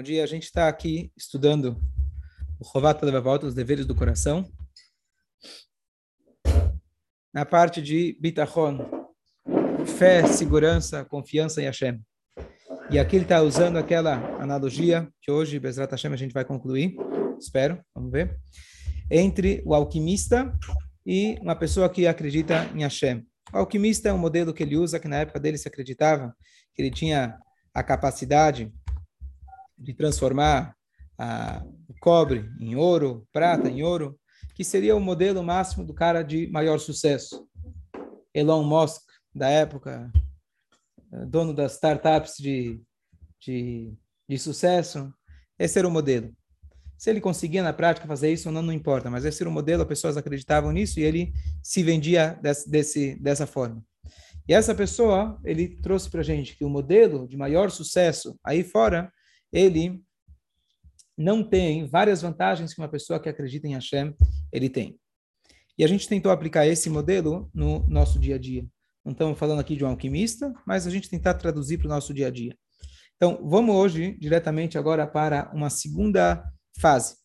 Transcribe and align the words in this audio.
Dia, 0.00 0.24
a 0.24 0.26
gente 0.26 0.44
está 0.44 0.68
aqui 0.68 1.12
estudando 1.16 1.80
o 2.58 2.64
Rovata 2.64 3.04
Levavot, 3.04 3.44
os 3.44 3.54
deveres 3.54 3.86
do 3.86 3.94
coração, 3.94 4.50
na 7.32 7.44
parte 7.44 7.80
de 7.80 8.18
Bitachon, 8.18 8.78
fé, 9.98 10.26
segurança, 10.26 11.04
confiança 11.04 11.60
em 11.60 11.66
Hashem. 11.66 12.00
E 12.90 12.98
aqui 12.98 13.16
ele 13.16 13.26
está 13.26 13.42
usando 13.42 13.76
aquela 13.76 14.14
analogia 14.40 15.08
que 15.20 15.30
hoje, 15.30 15.60
Bezrat 15.60 15.92
Hashem, 15.92 16.12
a 16.12 16.16
gente 16.16 16.32
vai 16.32 16.44
concluir, 16.44 16.96
espero, 17.38 17.78
vamos 17.94 18.10
ver, 18.10 18.36
entre 19.10 19.62
o 19.64 19.74
alquimista 19.74 20.58
e 21.06 21.38
uma 21.42 21.54
pessoa 21.54 21.88
que 21.88 22.08
acredita 22.08 22.64
em 22.74 22.82
Hashem. 22.82 23.24
O 23.52 23.58
alquimista 23.58 24.08
é 24.08 24.12
um 24.12 24.18
modelo 24.18 24.54
que 24.54 24.64
ele 24.64 24.76
usa, 24.76 24.98
que 24.98 25.06
na 25.06 25.18
época 25.18 25.38
dele 25.38 25.58
se 25.58 25.68
acreditava 25.68 26.34
que 26.74 26.82
ele 26.82 26.90
tinha 26.90 27.38
a 27.72 27.82
capacidade 27.82 28.72
de 29.82 29.92
transformar 29.94 30.74
a, 31.18 31.64
o 31.88 31.94
cobre 32.00 32.50
em 32.60 32.76
ouro, 32.76 33.26
prata 33.32 33.68
em 33.68 33.82
ouro, 33.82 34.18
que 34.54 34.64
seria 34.64 34.96
o 34.96 35.00
modelo 35.00 35.42
máximo 35.42 35.84
do 35.84 35.94
cara 35.94 36.22
de 36.22 36.46
maior 36.48 36.78
sucesso. 36.78 37.46
Elon 38.34 38.62
Musk, 38.62 39.02
da 39.34 39.48
época, 39.48 40.10
dono 41.28 41.52
das 41.52 41.74
startups 41.74 42.34
de, 42.38 42.80
de, 43.40 43.94
de 44.28 44.38
sucesso, 44.38 45.12
esse 45.58 45.78
era 45.78 45.88
o 45.88 45.90
modelo. 45.90 46.32
Se 46.96 47.10
ele 47.10 47.20
conseguia 47.20 47.62
na 47.62 47.72
prática 47.72 48.06
fazer 48.06 48.32
isso, 48.32 48.50
não, 48.50 48.62
não 48.62 48.72
importa, 48.72 49.10
mas 49.10 49.24
esse 49.24 49.42
era 49.42 49.50
o 49.50 49.52
modelo, 49.52 49.82
as 49.82 49.88
pessoas 49.88 50.16
acreditavam 50.16 50.70
nisso 50.70 51.00
e 51.00 51.02
ele 51.02 51.32
se 51.62 51.82
vendia 51.82 52.38
desse, 52.40 52.70
desse, 52.70 53.14
dessa 53.20 53.46
forma. 53.46 53.84
E 54.48 54.54
essa 54.54 54.74
pessoa, 54.74 55.38
ele 55.44 55.80
trouxe 55.80 56.10
para 56.10 56.20
a 56.20 56.24
gente 56.24 56.56
que 56.56 56.64
o 56.64 56.70
modelo 56.70 57.26
de 57.28 57.36
maior 57.36 57.70
sucesso 57.70 58.38
aí 58.44 58.62
fora 58.62 59.12
ele 59.52 60.02
não 61.16 61.42
tem 61.44 61.86
várias 61.86 62.22
vantagens 62.22 62.72
que 62.72 62.80
uma 62.80 62.88
pessoa 62.88 63.20
que 63.20 63.28
acredita 63.28 63.68
em 63.68 63.74
Hashem, 63.74 64.14
ele 64.50 64.68
tem. 64.68 64.98
E 65.76 65.84
a 65.84 65.88
gente 65.88 66.08
tentou 66.08 66.32
aplicar 66.32 66.66
esse 66.66 66.88
modelo 66.90 67.50
no 67.54 67.86
nosso 67.88 68.18
dia 68.18 68.36
a 68.36 68.38
dia. 68.38 68.66
Não 69.04 69.12
estamos 69.12 69.38
falando 69.38 69.60
aqui 69.60 69.76
de 69.76 69.84
um 69.84 69.88
alquimista, 69.88 70.52
mas 70.66 70.86
a 70.86 70.90
gente 70.90 71.10
tentar 71.10 71.34
traduzir 71.34 71.78
para 71.78 71.86
o 71.86 71.90
nosso 71.90 72.14
dia 72.14 72.28
a 72.28 72.30
dia. 72.30 72.56
Então, 73.16 73.40
vamos 73.48 73.74
hoje 73.74 74.16
diretamente 74.18 74.78
agora 74.78 75.06
para 75.06 75.50
uma 75.54 75.70
segunda 75.70 76.44
fase. 76.78 77.16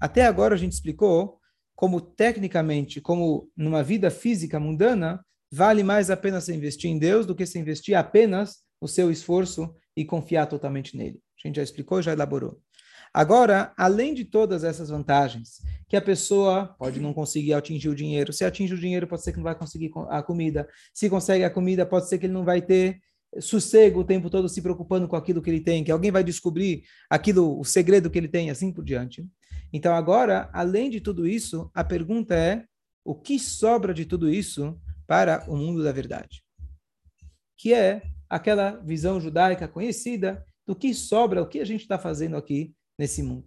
Até 0.00 0.26
agora 0.26 0.54
a 0.54 0.58
gente 0.58 0.72
explicou 0.72 1.38
como 1.74 2.00
tecnicamente, 2.00 3.00
como 3.00 3.50
numa 3.56 3.82
vida 3.82 4.10
física 4.10 4.58
mundana, 4.58 5.24
vale 5.50 5.82
mais 5.82 6.10
a 6.10 6.16
pena 6.16 6.40
se 6.40 6.52
investir 6.52 6.90
em 6.90 6.98
Deus 6.98 7.24
do 7.24 7.34
que 7.34 7.46
se 7.46 7.58
investir 7.58 7.94
apenas 7.94 8.64
o 8.80 8.88
seu 8.88 9.10
esforço 9.10 9.72
e 9.96 10.04
confiar 10.04 10.46
totalmente 10.46 10.96
nele. 10.96 11.20
A 11.44 11.48
gente 11.48 11.56
já 11.56 11.62
explicou, 11.62 12.02
já 12.02 12.12
elaborou. 12.12 12.60
Agora, 13.12 13.72
além 13.76 14.12
de 14.14 14.24
todas 14.24 14.64
essas 14.64 14.90
vantagens, 14.90 15.62
que 15.88 15.96
a 15.96 16.02
pessoa 16.02 16.76
pode 16.78 17.00
não 17.00 17.14
conseguir 17.14 17.54
atingir 17.54 17.88
o 17.88 17.94
dinheiro, 17.94 18.32
se 18.32 18.44
atinge 18.44 18.74
o 18.74 18.78
dinheiro, 18.78 19.06
pode 19.06 19.22
ser 19.22 19.32
que 19.32 19.38
não 19.38 19.44
vai 19.44 19.54
conseguir 19.54 19.90
a 20.08 20.22
comida, 20.22 20.68
se 20.92 21.08
consegue 21.08 21.44
a 21.44 21.50
comida, 21.50 21.86
pode 21.86 22.08
ser 22.08 22.18
que 22.18 22.26
ele 22.26 22.32
não 22.32 22.44
vai 22.44 22.60
ter 22.60 23.00
sossego 23.40 24.00
o 24.00 24.04
tempo 24.04 24.30
todo 24.30 24.48
se 24.48 24.60
preocupando 24.62 25.06
com 25.06 25.16
aquilo 25.16 25.42
que 25.42 25.50
ele 25.50 25.60
tem, 25.60 25.84
que 25.84 25.90
alguém 25.90 26.10
vai 26.10 26.24
descobrir 26.24 26.84
aquilo, 27.10 27.58
o 27.58 27.64
segredo 27.64 28.10
que 28.10 28.18
ele 28.18 28.28
tem, 28.28 28.50
assim 28.50 28.72
por 28.72 28.84
diante. 28.84 29.26
Então, 29.72 29.94
agora, 29.94 30.48
além 30.52 30.88
de 30.90 31.00
tudo 31.00 31.26
isso, 31.26 31.70
a 31.74 31.84
pergunta 31.84 32.34
é: 32.34 32.64
o 33.04 33.14
que 33.14 33.38
sobra 33.38 33.92
de 33.92 34.04
tudo 34.04 34.30
isso 34.30 34.78
para 35.06 35.44
o 35.48 35.56
mundo 35.56 35.82
da 35.82 35.92
verdade? 35.92 36.42
Que 37.56 37.74
é 37.74 38.02
aquela 38.28 38.72
visão 38.76 39.20
judaica 39.20 39.66
conhecida 39.66 40.44
do 40.68 40.76
que 40.76 40.92
sobra, 40.92 41.40
o 41.40 41.48
que 41.48 41.60
a 41.60 41.64
gente 41.64 41.80
está 41.80 41.98
fazendo 41.98 42.36
aqui 42.36 42.74
nesse 42.98 43.22
mundo. 43.22 43.46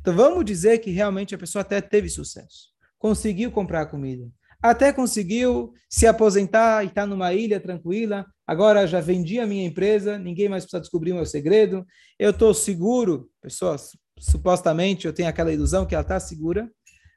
Então 0.00 0.12
vamos 0.16 0.44
dizer 0.44 0.78
que 0.78 0.90
realmente 0.90 1.32
a 1.32 1.38
pessoa 1.38 1.62
até 1.62 1.80
teve 1.80 2.08
sucesso, 2.08 2.70
conseguiu 2.98 3.52
comprar 3.52 3.86
comida, 3.86 4.28
até 4.60 4.92
conseguiu 4.92 5.72
se 5.88 6.08
aposentar 6.08 6.82
e 6.82 6.88
está 6.88 7.06
numa 7.06 7.32
ilha 7.32 7.60
tranquila. 7.60 8.26
Agora 8.44 8.84
já 8.84 9.00
vendi 9.00 9.38
a 9.38 9.46
minha 9.46 9.64
empresa, 9.64 10.18
ninguém 10.18 10.48
mais 10.48 10.64
precisa 10.64 10.80
descobrir 10.80 11.12
o 11.12 11.16
meu 11.16 11.26
segredo. 11.26 11.86
Eu 12.18 12.30
estou 12.30 12.52
seguro, 12.52 13.30
pessoas, 13.40 13.90
supostamente 14.18 15.06
eu 15.06 15.12
tenho 15.12 15.28
aquela 15.28 15.52
ilusão 15.52 15.86
que 15.86 15.94
ela 15.94 16.02
está 16.02 16.18
segura. 16.18 16.68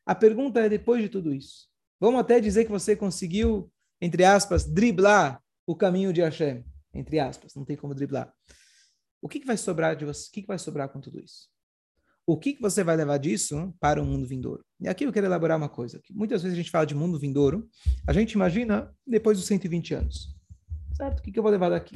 A 0.06 0.14
pergunta 0.14 0.60
é 0.60 0.70
depois 0.70 1.02
de 1.02 1.10
tudo 1.10 1.34
isso. 1.34 1.68
Vamos 2.00 2.20
até 2.20 2.40
dizer 2.40 2.66
que 2.66 2.72
você 2.72 2.96
conseguiu, 2.96 3.72
entre 4.00 4.24
aspas, 4.24 4.64
driblar 4.64 5.42
o 5.66 5.76
caminho 5.76 6.14
de 6.14 6.22
Hashem, 6.22 6.64
entre 6.94 7.20
aspas, 7.20 7.56
não 7.56 7.66
tem 7.66 7.76
como 7.76 7.96
driblar 7.96 8.32
o 9.22 9.28
que, 9.28 9.40
que 9.40 9.46
vai 9.46 9.58
sobrar 9.58 9.96
de 9.96 10.06
você? 10.06 10.30
O 10.30 10.32
que, 10.32 10.42
que 10.42 10.48
vai 10.48 10.60
sobrar 10.60 10.90
com 10.90 11.00
tudo 11.00 11.20
isso? 11.20 11.50
O 12.26 12.38
que, 12.38 12.54
que 12.54 12.62
você 12.62 12.84
vai 12.84 12.96
levar 12.96 13.18
disso 13.18 13.74
para 13.80 14.02
o 14.02 14.06
mundo 14.06 14.28
vindouro? 14.28 14.64
E 14.80 14.88
aqui 14.88 15.04
eu 15.04 15.12
quero 15.12 15.26
elaborar 15.26 15.58
uma 15.58 15.68
coisa. 15.68 16.00
Que 16.00 16.14
muitas 16.14 16.44
vezes 16.44 16.56
a 16.56 16.62
gente 16.62 16.72
fala 16.72 16.86
de 16.86 16.94
mundo 16.94 17.20
vindouro, 17.20 17.68
a 18.08 18.14
gente 18.14 18.34
imagina 18.34 18.96
depois 19.06 19.38
dos 19.38 19.48
120 19.48 19.96
anos. 19.96 20.36
Certo? 20.96 21.20
O 21.20 21.22
que, 21.24 21.32
que 21.32 21.40
eu 21.40 21.44
vou 21.44 21.52
levar 21.52 21.70
daqui? 21.70 21.96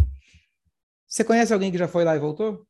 Você 1.08 1.24
conhece 1.24 1.54
alguém 1.54 1.72
que 1.72 1.78
já 1.78 1.88
foi 1.88 2.04
lá 2.04 2.16
e 2.16 2.20
voltou? 2.20 2.68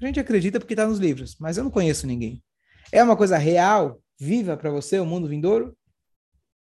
A 0.00 0.06
gente 0.06 0.18
acredita 0.18 0.58
porque 0.58 0.74
está 0.74 0.86
nos 0.86 0.98
livros, 0.98 1.36
mas 1.38 1.58
eu 1.58 1.64
não 1.64 1.70
conheço 1.70 2.06
ninguém. 2.06 2.42
É 2.90 3.02
uma 3.02 3.16
coisa 3.16 3.36
real, 3.36 4.00
viva 4.18 4.56
para 4.56 4.70
você, 4.70 4.98
o 4.98 5.04
mundo 5.04 5.28
vindouro? 5.28 5.76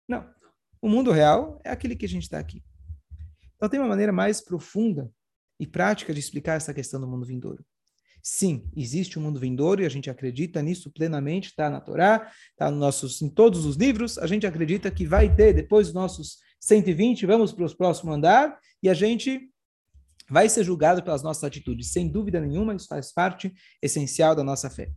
Não. 0.06 0.32
O 0.80 0.88
mundo 0.88 1.10
real 1.10 1.60
é 1.64 1.70
aquele 1.70 1.96
que 1.96 2.04
a 2.04 2.08
gente 2.08 2.22
está 2.22 2.38
aqui. 2.38 2.62
Então 3.56 3.68
tem 3.68 3.80
uma 3.80 3.88
maneira 3.88 4.12
mais 4.12 4.40
profunda 4.40 5.10
e 5.58 5.66
prática 5.66 6.12
de 6.12 6.20
explicar 6.20 6.54
essa 6.54 6.74
questão 6.74 7.00
do 7.00 7.06
mundo 7.06 7.26
vindouro. 7.26 7.64
Sim, 8.22 8.70
existe 8.76 9.18
um 9.18 9.22
mundo 9.22 9.40
vindouro 9.40 9.82
e 9.82 9.86
a 9.86 9.88
gente 9.88 10.08
acredita 10.08 10.62
nisso 10.62 10.92
plenamente, 10.92 11.48
está 11.48 11.68
na 11.68 11.80
Torá, 11.80 12.30
está 12.50 12.70
nossos, 12.70 13.20
em 13.20 13.28
todos 13.28 13.66
os 13.66 13.74
livros, 13.76 14.16
a 14.16 14.26
gente 14.28 14.46
acredita 14.46 14.90
que 14.90 15.04
vai 15.04 15.34
ter, 15.34 15.52
depois 15.52 15.88
dos 15.88 15.94
nossos 15.94 16.38
120, 16.60 17.26
vamos 17.26 17.52
para 17.52 17.66
o 17.66 17.76
próximo 17.76 18.12
andar, 18.12 18.56
e 18.80 18.88
a 18.88 18.94
gente 18.94 19.50
vai 20.30 20.48
ser 20.48 20.62
julgado 20.62 21.02
pelas 21.02 21.22
nossas 21.22 21.42
atitudes. 21.42 21.90
Sem 21.90 22.08
dúvida 22.08 22.40
nenhuma, 22.40 22.74
isso 22.74 22.86
faz 22.86 23.12
parte 23.12 23.52
essencial 23.82 24.36
da 24.36 24.44
nossa 24.44 24.70
fé. 24.70 24.90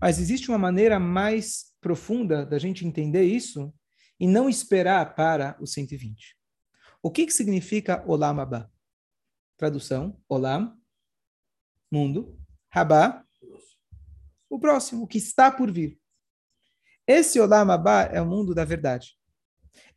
Mas 0.00 0.18
existe 0.18 0.48
uma 0.48 0.58
maneira 0.58 0.98
mais 0.98 1.66
profunda 1.80 2.44
da 2.44 2.58
gente 2.58 2.84
entender 2.84 3.22
isso 3.22 3.72
e 4.18 4.26
não 4.26 4.48
esperar 4.48 5.14
para 5.14 5.56
os 5.60 5.72
120. 5.72 6.36
O 7.00 7.10
que, 7.10 7.26
que 7.26 7.32
significa 7.32 8.02
Olam? 8.06 8.68
Tradução, 9.56 10.16
Olam, 10.28 10.76
mundo, 11.90 12.38
Rabá, 12.68 13.24
o 14.50 14.58
próximo, 14.58 15.04
o 15.04 15.06
que 15.06 15.18
está 15.18 15.50
por 15.50 15.70
vir. 15.72 15.98
Esse 17.06 17.40
Olam 17.40 17.70
Abba 17.70 18.02
é 18.02 18.20
o 18.20 18.26
mundo 18.26 18.54
da 18.54 18.64
verdade. 18.64 19.16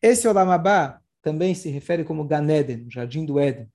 Esse 0.02 0.28
Olam 0.28 0.52
Abba 0.52 1.02
também 1.22 1.53
se 1.53 1.70
refere 1.70 2.03
como 2.03 2.24
Ganeden, 2.24 2.90
jardim 2.90 3.25
do 3.25 3.40
Éden, 3.40 3.70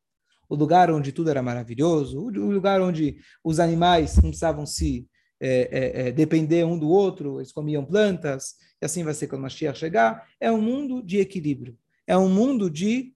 o 0.49 0.55
lugar 0.55 0.91
onde 0.91 1.13
tudo 1.13 1.31
era 1.31 1.43
maravilhoso, 1.43 2.19
o 2.19 2.31
lugar 2.31 2.81
onde 2.81 3.19
os 3.43 3.61
animais 3.61 4.17
não 4.17 4.31
precisavam 4.31 4.65
se 4.65 5.09
é, 5.41 5.49
é, 5.49 6.09
é, 6.09 6.13
depender 6.13 6.65
um 6.65 6.79
do 6.79 6.89
outro, 6.89 7.39
eles 7.41 7.53
comiam 7.53 7.85
plantas, 7.85 8.55
e 8.81 8.85
assim 8.85 9.05
vai 9.05 9.15
ser 9.15 9.27
quando 9.27 9.43
Mashiach 9.43 9.79
chegar. 9.79 10.27
É 10.41 10.51
um 10.51 10.61
mundo 10.61 11.03
de 11.03 11.19
equilíbrio, 11.19 11.77
é 12.07 12.17
um 12.17 12.29
mundo 12.29 12.71
de 12.71 13.14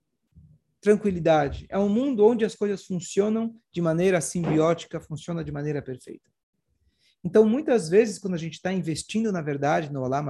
tranquilidade. 0.81 1.67
É 1.69 1.79
um 1.79 1.89
mundo 1.89 2.27
onde 2.27 2.45
as 2.45 2.55
coisas 2.55 2.85
funcionam 2.85 3.55
de 3.73 3.81
maneira 3.81 4.21
simbiótica, 4.21 5.01
funciona 5.01 5.43
de 5.43 5.53
maneira 5.53 5.83
perfeita. 5.83 6.31
Então, 7.23 7.45
muitas 7.45 7.89
vezes, 7.89 8.19
quando 8.19 8.35
a 8.35 8.39
gente 8.39 8.55
está 8.55 8.73
investindo 8.73 9.33
na 9.33 9.43
verdade 9.43 9.93
no 9.93 10.03
Olam 10.03 10.25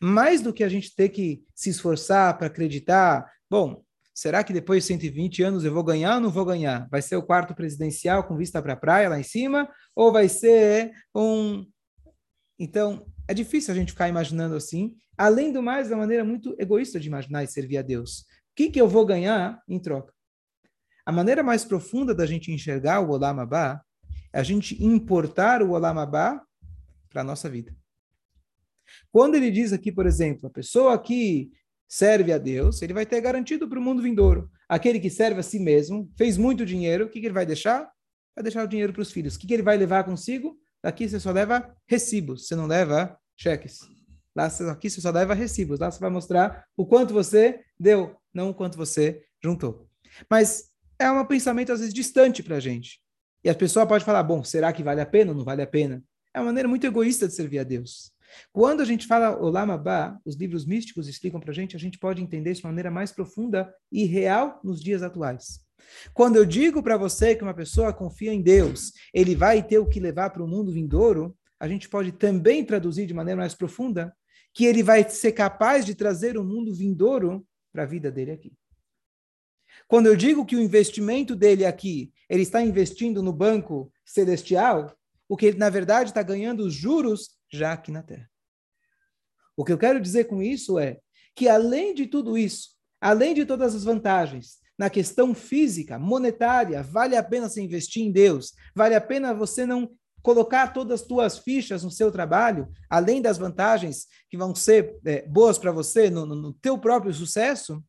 mais 0.00 0.40
do 0.40 0.52
que 0.52 0.64
a 0.64 0.68
gente 0.68 0.94
ter 0.94 1.10
que 1.10 1.44
se 1.54 1.70
esforçar 1.70 2.36
para 2.38 2.46
acreditar, 2.46 3.30
bom, 3.48 3.82
será 4.14 4.42
que 4.42 4.52
depois 4.52 4.82
de 4.82 4.88
120 4.88 5.42
anos 5.42 5.64
eu 5.64 5.72
vou 5.72 5.84
ganhar 5.84 6.14
ou 6.14 6.20
não 6.20 6.30
vou 6.30 6.46
ganhar? 6.46 6.88
Vai 6.90 7.02
ser 7.02 7.16
o 7.16 7.22
quarto 7.22 7.54
presidencial 7.54 8.24
com 8.24 8.36
vista 8.36 8.62
para 8.62 8.72
a 8.72 8.76
praia 8.76 9.10
lá 9.10 9.20
em 9.20 9.22
cima? 9.22 9.68
Ou 9.94 10.10
vai 10.10 10.28
ser 10.28 10.92
um. 11.14 11.66
Então, 12.58 13.06
é 13.28 13.34
difícil 13.34 13.72
a 13.72 13.76
gente 13.76 13.92
ficar 13.92 14.08
imaginando 14.08 14.56
assim. 14.56 14.96
Além 15.16 15.52
do 15.52 15.62
mais, 15.62 15.90
é 15.90 15.94
uma 15.94 16.00
maneira 16.00 16.24
muito 16.24 16.54
egoísta 16.58 16.98
de 16.98 17.08
imaginar 17.08 17.44
e 17.44 17.48
servir 17.48 17.78
a 17.78 17.82
Deus 17.82 18.24
que, 18.56 18.70
que 18.70 18.80
eu 18.80 18.88
vou 18.88 19.04
ganhar 19.04 19.62
em 19.68 19.78
troca? 19.78 20.12
A 21.04 21.12
maneira 21.12 21.42
mais 21.42 21.64
profunda 21.64 22.14
da 22.14 22.26
gente 22.26 22.50
enxergar 22.50 23.00
o 23.00 23.10
Olam 23.10 23.38
Abba 23.38 23.84
é 24.32 24.40
a 24.40 24.42
gente 24.42 24.82
importar 24.82 25.62
o 25.62 25.72
Olam 25.72 25.98
Abba 25.98 26.42
para 27.10 27.20
a 27.20 27.24
nossa 27.24 27.48
vida. 27.48 27.72
Quando 29.12 29.34
ele 29.34 29.50
diz 29.50 29.72
aqui, 29.72 29.92
por 29.92 30.06
exemplo, 30.06 30.46
a 30.46 30.50
pessoa 30.50 30.98
que 30.98 31.50
serve 31.86 32.32
a 32.32 32.38
Deus, 32.38 32.82
ele 32.82 32.94
vai 32.94 33.04
ter 33.04 33.20
garantido 33.20 33.68
para 33.68 33.78
o 33.78 33.82
mundo 33.82 34.02
vindouro. 34.02 34.50
Aquele 34.68 34.98
que 34.98 35.10
serve 35.10 35.40
a 35.40 35.42
si 35.42 35.60
mesmo, 35.60 36.10
fez 36.16 36.36
muito 36.36 36.66
dinheiro, 36.66 37.04
o 37.04 37.08
que, 37.08 37.20
que 37.20 37.26
ele 37.26 37.34
vai 37.34 37.46
deixar? 37.46 37.88
Vai 38.34 38.42
deixar 38.42 38.64
o 38.64 38.68
dinheiro 38.68 38.92
para 38.92 39.02
os 39.02 39.12
filhos. 39.12 39.36
O 39.36 39.38
que, 39.38 39.46
que 39.46 39.54
ele 39.54 39.62
vai 39.62 39.76
levar 39.76 40.02
consigo? 40.02 40.58
Daqui 40.82 41.08
você 41.08 41.20
só 41.20 41.30
leva 41.30 41.74
recibos, 41.86 42.46
você 42.46 42.56
não 42.56 42.66
leva 42.66 43.16
cheques. 43.36 43.80
Lá 44.36 44.46
aqui 44.70 44.90
você 44.90 45.00
só 45.00 45.10
leva 45.10 45.32
recibos. 45.32 45.78
Lá 45.78 45.90
você 45.90 45.98
vai 45.98 46.10
mostrar 46.10 46.66
o 46.76 46.84
quanto 46.84 47.14
você 47.14 47.60
deu 47.80 48.14
não 48.36 48.50
o 48.50 48.54
quanto 48.54 48.76
você 48.76 49.24
juntou. 49.42 49.88
Mas 50.30 50.70
é 50.98 51.10
um 51.10 51.24
pensamento, 51.24 51.72
às 51.72 51.80
vezes, 51.80 51.94
distante 51.94 52.42
para 52.42 52.56
a 52.56 52.60
gente. 52.60 53.00
E 53.42 53.48
a 53.48 53.54
pessoa 53.54 53.86
pode 53.86 54.04
falar, 54.04 54.22
bom, 54.22 54.44
será 54.44 54.72
que 54.72 54.82
vale 54.82 55.00
a 55.00 55.06
pena 55.06 55.32
ou 55.32 55.36
não 55.36 55.44
vale 55.44 55.62
a 55.62 55.66
pena? 55.66 56.02
É 56.34 56.38
uma 56.38 56.46
maneira 56.46 56.68
muito 56.68 56.86
egoísta 56.86 57.26
de 57.26 57.34
servir 57.34 57.58
a 57.58 57.64
Deus. 57.64 58.12
Quando 58.52 58.80
a 58.80 58.84
gente 58.84 59.06
fala 59.06 59.40
Olam 59.40 59.70
Abba, 59.70 60.20
os 60.24 60.36
livros 60.36 60.66
místicos 60.66 61.08
explicam 61.08 61.40
para 61.40 61.50
a 61.50 61.54
gente, 61.54 61.76
a 61.76 61.78
gente 61.78 61.98
pode 61.98 62.22
entender 62.22 62.50
isso 62.50 62.60
de 62.60 62.66
maneira 62.66 62.90
mais 62.90 63.12
profunda 63.12 63.72
e 63.90 64.04
real 64.04 64.60
nos 64.62 64.82
dias 64.82 65.02
atuais. 65.02 65.60
Quando 66.12 66.36
eu 66.36 66.44
digo 66.44 66.82
para 66.82 66.96
você 66.96 67.34
que 67.34 67.42
uma 67.42 67.54
pessoa 67.54 67.92
confia 67.92 68.32
em 68.32 68.42
Deus, 68.42 68.92
ele 69.14 69.36
vai 69.36 69.62
ter 69.62 69.78
o 69.78 69.86
que 69.86 70.00
levar 70.00 70.30
para 70.30 70.42
o 70.42 70.48
mundo 70.48 70.72
vindouro, 70.72 71.36
a 71.60 71.68
gente 71.68 71.88
pode 71.88 72.12
também 72.12 72.64
traduzir 72.64 73.06
de 73.06 73.14
maneira 73.14 73.40
mais 73.40 73.54
profunda 73.54 74.12
que 74.52 74.64
ele 74.64 74.82
vai 74.82 75.08
ser 75.08 75.32
capaz 75.32 75.84
de 75.84 75.94
trazer 75.94 76.36
o 76.36 76.44
mundo 76.44 76.74
vindouro 76.74 77.46
para 77.76 77.82
a 77.82 77.86
vida 77.86 78.10
dele 78.10 78.30
aqui. 78.30 78.56
Quando 79.86 80.06
eu 80.06 80.16
digo 80.16 80.46
que 80.46 80.56
o 80.56 80.62
investimento 80.62 81.36
dele 81.36 81.66
aqui, 81.66 82.10
ele 82.26 82.40
está 82.40 82.62
investindo 82.62 83.22
no 83.22 83.34
banco 83.34 83.92
celestial, 84.02 84.96
o 85.28 85.36
que 85.36 85.44
ele, 85.44 85.58
na 85.58 85.68
verdade, 85.68 86.08
está 86.08 86.22
ganhando 86.22 86.60
os 86.60 86.72
juros 86.72 87.36
já 87.52 87.74
aqui 87.74 87.92
na 87.92 88.02
Terra. 88.02 88.30
O 89.54 89.62
que 89.62 89.70
eu 89.70 89.76
quero 89.76 90.00
dizer 90.00 90.24
com 90.24 90.40
isso 90.40 90.78
é 90.78 90.98
que, 91.34 91.50
além 91.50 91.92
de 91.92 92.06
tudo 92.06 92.38
isso, 92.38 92.70
além 92.98 93.34
de 93.34 93.44
todas 93.44 93.74
as 93.74 93.84
vantagens, 93.84 94.56
na 94.78 94.88
questão 94.88 95.34
física, 95.34 95.98
monetária, 95.98 96.82
vale 96.82 97.14
a 97.14 97.22
pena 97.22 97.46
você 97.46 97.60
investir 97.60 98.02
em 98.02 98.10
Deus, 98.10 98.54
vale 98.74 98.94
a 98.94 99.00
pena 99.02 99.34
você 99.34 99.66
não 99.66 99.90
colocar 100.26 100.72
todas 100.72 101.02
as 101.02 101.06
tuas 101.06 101.38
fichas 101.38 101.84
no 101.84 101.90
seu 101.90 102.10
trabalho, 102.10 102.68
além 102.90 103.22
das 103.22 103.38
vantagens 103.38 104.08
que 104.28 104.36
vão 104.36 104.56
ser 104.56 104.98
é, 105.06 105.22
boas 105.24 105.56
para 105.56 105.70
você 105.70 106.10
no, 106.10 106.26
no, 106.26 106.52
teu 106.52 106.76
próprio 106.76 107.14
sucesso, 107.14 107.80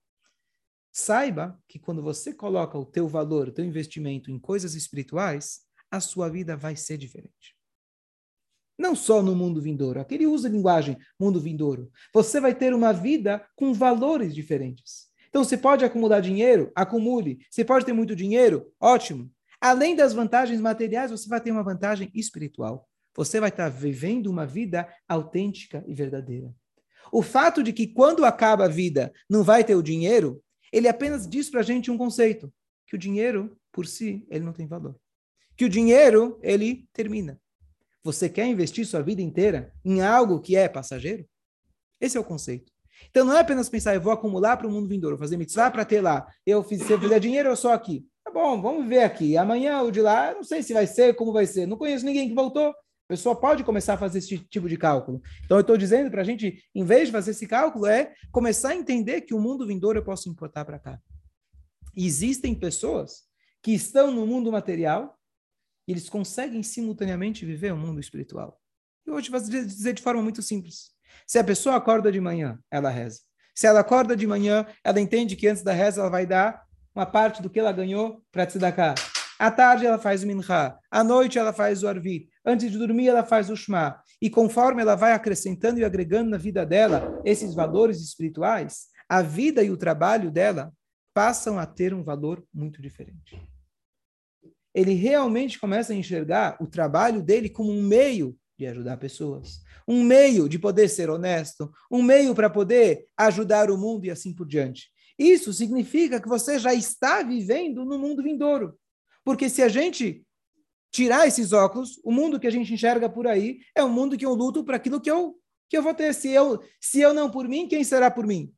Saiba 0.99 1.59
que 1.67 1.77
quando 1.77 2.01
você 2.01 2.33
coloca 2.33 2.75
o 2.75 2.83
teu 2.83 3.07
valor, 3.07 3.47
o 3.47 3.51
teu 3.51 3.63
investimento 3.63 4.31
em 4.31 4.39
coisas 4.39 4.73
espirituais, 4.73 5.59
a 5.91 5.99
sua 5.99 6.27
vida 6.27 6.57
vai 6.57 6.75
ser 6.75 6.97
diferente. 6.97 7.55
Não 8.79 8.95
só 8.95 9.21
no 9.21 9.35
mundo 9.35 9.61
vindouro, 9.61 9.99
aquele 9.99 10.25
usa 10.25 10.47
a 10.47 10.51
linguagem 10.51 10.97
mundo 11.19 11.39
vindouro. 11.39 11.91
Você 12.11 12.39
vai 12.39 12.55
ter 12.55 12.73
uma 12.73 12.91
vida 12.91 13.47
com 13.55 13.75
valores 13.75 14.33
diferentes. 14.33 15.07
Então, 15.29 15.43
você 15.43 15.55
pode 15.55 15.85
acumular 15.85 16.19
dinheiro? 16.19 16.71
Acumule. 16.75 17.45
Você 17.51 17.63
pode 17.63 17.85
ter 17.85 17.93
muito 17.93 18.15
dinheiro? 18.15 18.73
Ótimo. 18.79 19.31
Além 19.67 19.97
das 19.97 20.13
vantagens 20.13 20.61
materiais, 20.61 21.11
você 21.11 21.27
vai 21.27 21.41
ter 21.41 21.51
uma 21.51 21.61
vantagem 21.61 22.09
espiritual. 22.13 22.87
Você 23.13 23.37
vai 23.37 23.49
estar 23.49 23.67
vivendo 23.67 24.27
uma 24.27 24.45
vida 24.45 24.87
autêntica 25.09 25.83
e 25.85 25.93
verdadeira. 25.93 26.55
O 27.11 27.21
fato 27.21 27.61
de 27.61 27.73
que 27.73 27.85
quando 27.85 28.23
acaba 28.23 28.63
a 28.63 28.69
vida 28.69 29.11
não 29.29 29.43
vai 29.43 29.65
ter 29.65 29.75
o 29.75 29.83
dinheiro, 29.83 30.41
ele 30.71 30.87
apenas 30.87 31.27
diz 31.27 31.49
para 31.49 31.59
a 31.59 31.63
gente 31.63 31.91
um 31.91 31.97
conceito, 31.97 32.51
que 32.85 32.95
o 32.95 32.97
dinheiro, 32.97 33.57
por 33.69 33.85
si, 33.85 34.25
ele 34.29 34.45
não 34.45 34.53
tem 34.53 34.65
valor. 34.65 34.95
Que 35.57 35.65
o 35.65 35.69
dinheiro, 35.69 36.39
ele 36.41 36.87
termina. 36.93 37.37
Você 38.05 38.29
quer 38.29 38.45
investir 38.45 38.85
sua 38.85 39.01
vida 39.01 39.21
inteira 39.21 39.73
em 39.83 40.01
algo 40.01 40.39
que 40.39 40.55
é 40.55 40.69
passageiro? 40.69 41.27
Esse 41.99 42.15
é 42.15 42.19
o 42.21 42.23
conceito. 42.23 42.71
Então 43.09 43.25
não 43.25 43.35
é 43.35 43.41
apenas 43.41 43.67
pensar, 43.67 43.95
eu 43.95 44.01
vou 44.01 44.13
acumular 44.13 44.55
para 44.55 44.67
o 44.67 44.71
mundo 44.71 44.87
vindouro, 44.87 45.17
fazer 45.17 45.35
mitzvah 45.35 45.69
para 45.69 45.83
ter 45.83 45.99
lá. 45.99 46.25
Eu 46.45 46.63
fiz, 46.63 46.83
se 46.83 46.91
eu 46.91 46.99
fizer 46.99 47.19
dinheiro, 47.19 47.49
eu 47.49 47.55
sou 47.57 47.71
aqui. 47.71 48.07
Bom, 48.39 48.61
vamos 48.61 48.87
ver 48.87 48.99
aqui. 48.99 49.35
Amanhã 49.35 49.81
o 49.81 49.89
de 49.89 49.99
lá, 49.99 50.31
não 50.31 50.43
sei 50.43 50.61
se 50.61 50.71
vai 50.71 50.85
ser, 50.85 51.15
como 51.15 51.33
vai 51.33 51.47
ser. 51.47 51.65
Não 51.65 51.75
conheço 51.75 52.05
ninguém 52.05 52.29
que 52.29 52.35
voltou. 52.35 52.69
A 52.69 52.75
pessoa 53.09 53.35
pode 53.35 53.63
começar 53.63 53.95
a 53.95 53.97
fazer 53.97 54.19
esse 54.19 54.37
tipo 54.37 54.69
de 54.69 54.77
cálculo. 54.77 55.19
Então, 55.43 55.57
eu 55.57 55.61
estou 55.61 55.75
dizendo 55.75 56.11
para 56.11 56.21
a 56.21 56.23
gente, 56.23 56.63
em 56.75 56.83
vez 56.83 57.07
de 57.07 57.11
fazer 57.13 57.31
esse 57.31 57.47
cálculo, 57.47 57.87
é 57.87 58.13
começar 58.31 58.69
a 58.69 58.75
entender 58.75 59.21
que 59.21 59.33
o 59.33 59.39
mundo 59.39 59.65
vindouro 59.65 59.97
eu 59.97 60.03
posso 60.03 60.29
importar 60.29 60.65
para 60.65 60.77
cá. 60.77 60.99
E 61.95 62.05
existem 62.05 62.53
pessoas 62.53 63.23
que 63.63 63.71
estão 63.71 64.11
no 64.11 64.27
mundo 64.27 64.51
material 64.51 65.17
e 65.87 65.91
eles 65.91 66.07
conseguem 66.07 66.61
simultaneamente 66.61 67.43
viver 67.43 67.73
o 67.73 67.77
mundo 67.77 67.99
espiritual. 67.99 68.61
Eu 69.03 69.13
vou 69.13 69.21
te 69.21 69.31
dizer 69.31 69.93
de 69.93 70.01
forma 70.03 70.21
muito 70.21 70.43
simples. 70.43 70.91
Se 71.25 71.39
a 71.39 71.43
pessoa 71.43 71.75
acorda 71.75 72.11
de 72.11 72.21
manhã, 72.21 72.59
ela 72.69 72.91
reza. 72.91 73.21
Se 73.55 73.65
ela 73.65 73.79
acorda 73.79 74.15
de 74.15 74.27
manhã, 74.27 74.67
ela 74.83 75.01
entende 75.01 75.35
que 75.35 75.47
antes 75.47 75.63
da 75.63 75.73
reza 75.73 76.01
ela 76.01 76.09
vai 76.11 76.27
dar 76.27 76.66
uma 76.97 77.05
parte 77.05 77.43
do 77.43 77.49
que 77.49 77.59
ela 77.59 77.71
ganhou 77.71 78.23
para 78.31 78.47
tzedakah. 78.47 78.95
À 79.37 79.51
tarde 79.51 79.85
ela 79.85 79.99
faz 79.99 80.23
o 80.23 80.25
minha, 80.25 80.79
à 80.89 81.03
noite 81.03 81.37
ela 81.37 81.53
faz 81.53 81.83
o 81.83 81.87
arvit, 81.87 82.27
antes 82.43 82.71
de 82.71 82.77
dormir 82.79 83.07
ela 83.07 83.23
faz 83.23 83.51
o 83.51 83.55
shema. 83.55 84.01
E 84.19 84.31
conforme 84.31 84.81
ela 84.81 84.95
vai 84.95 85.13
acrescentando 85.13 85.79
e 85.79 85.85
agregando 85.85 86.31
na 86.31 86.37
vida 86.37 86.65
dela 86.65 87.21
esses 87.23 87.53
valores 87.53 88.01
espirituais, 88.01 88.87
a 89.07 89.21
vida 89.21 89.61
e 89.61 89.69
o 89.69 89.77
trabalho 89.77 90.31
dela 90.31 90.73
passam 91.13 91.59
a 91.59 91.67
ter 91.67 91.93
um 91.93 92.03
valor 92.03 92.43
muito 92.51 92.81
diferente. 92.81 93.39
Ele 94.73 94.95
realmente 94.95 95.59
começa 95.59 95.93
a 95.93 95.95
enxergar 95.95 96.57
o 96.59 96.65
trabalho 96.65 97.21
dele 97.21 97.47
como 97.47 97.71
um 97.71 97.83
meio 97.83 98.35
de 98.57 98.65
ajudar 98.65 98.97
pessoas, 98.97 99.59
um 99.87 100.03
meio 100.03 100.49
de 100.49 100.57
poder 100.57 100.87
ser 100.89 101.11
honesto, 101.11 101.71
um 101.91 102.01
meio 102.01 102.33
para 102.33 102.49
poder 102.49 103.05
ajudar 103.15 103.69
o 103.69 103.77
mundo 103.77 104.05
e 104.05 104.09
assim 104.09 104.33
por 104.33 104.47
diante. 104.47 104.96
Isso 105.17 105.51
significa 105.51 106.21
que 106.21 106.27
você 106.27 106.59
já 106.59 106.73
está 106.73 107.23
vivendo 107.23 107.83
no 107.83 107.97
mundo 107.97 108.21
vindouro. 108.21 108.77
Porque 109.23 109.49
se 109.49 109.63
a 109.63 109.67
gente 109.67 110.25
tirar 110.91 111.27
esses 111.27 111.51
óculos, 111.53 111.99
o 112.03 112.11
mundo 112.11 112.39
que 112.39 112.47
a 112.47 112.51
gente 112.51 112.73
enxerga 112.73 113.09
por 113.09 113.27
aí 113.27 113.59
é 113.75 113.83
um 113.83 113.89
mundo 113.89 114.17
que 114.17 114.25
eu 114.25 114.33
luto 114.33 114.63
para 114.63 114.77
aquilo 114.77 115.01
que 115.01 115.11
eu 115.11 115.39
que 115.69 115.77
eu 115.77 115.83
vou 115.83 115.93
ter. 115.93 116.13
Se 116.13 116.29
eu 116.29 116.63
se 116.79 116.99
eu 117.01 117.13
não 117.13 117.29
por 117.29 117.47
mim, 117.47 117.67
quem 117.67 117.83
será 117.83 118.09
por 118.09 118.25
mim? 118.25 118.53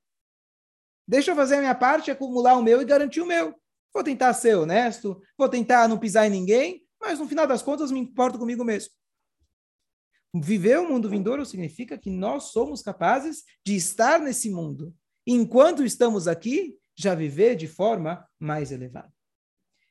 Deixa 1.08 1.32
eu 1.32 1.36
fazer 1.36 1.56
a 1.56 1.60
minha 1.60 1.74
parte, 1.74 2.12
acumular 2.12 2.56
o 2.56 2.62
meu 2.62 2.82
e 2.82 2.86
garantir 2.86 3.22
o 3.22 3.26
meu. 3.26 3.56
Vou 3.92 4.04
tentar 4.04 4.34
ser 4.34 4.56
honesto, 4.56 5.20
vou 5.36 5.50
tentar 5.50 5.88
não 5.88 5.98
pisar 5.98 6.28
em 6.28 6.30
ninguém, 6.30 6.86
mas 7.02 7.18
no 7.18 7.28
final 7.28 7.48
das 7.48 7.64
contas 7.64 7.92
me 7.92 8.00
importo 8.00 8.38
comigo 8.38 8.64
mesmo. 8.64 8.92
Viver 10.36 10.80
o 10.80 10.88
mundo 10.88 11.10
vindouro 11.10 11.44
significa 11.46 11.98
que 11.98 12.12
nós 12.12 12.52
somos 12.52 12.84
capazes 12.84 13.44
de 13.66 13.76
estar 13.76 14.20
nesse 14.20 14.52
mundo. 14.52 14.96
Enquanto 15.32 15.86
estamos 15.86 16.28
aqui, 16.28 16.76
já 16.98 17.14
viver 17.14 17.56
de 17.56 17.68
forma 17.68 18.28
mais 18.40 18.72
elevada. 18.72 19.14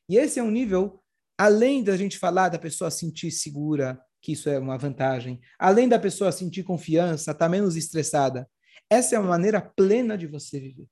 E 0.08 0.17
esse 0.17 0.40
é 0.40 0.43
um 0.43 0.50
nível, 0.50 1.00
além 1.38 1.85
da 1.85 1.96
gente 1.96 2.19
falar 2.19 2.49
da 2.49 2.58
pessoa 2.58 2.90
sentir 2.90 3.31
segura, 3.31 4.00
que 4.20 4.32
isso 4.32 4.49
é 4.49 4.58
uma 4.58 4.76
vantagem, 4.76 5.40
além 5.56 5.88
da 5.88 5.96
pessoa 5.96 6.32
sentir 6.32 6.64
confiança, 6.64 7.31
estar 7.31 7.35
tá 7.35 7.49
menos 7.49 7.76
estressada, 7.76 8.50
essa 8.90 9.14
é 9.14 9.19
uma 9.20 9.29
maneira 9.29 9.61
plena 9.61 10.19
de 10.19 10.26
você 10.26 10.58
viver. 10.58 10.88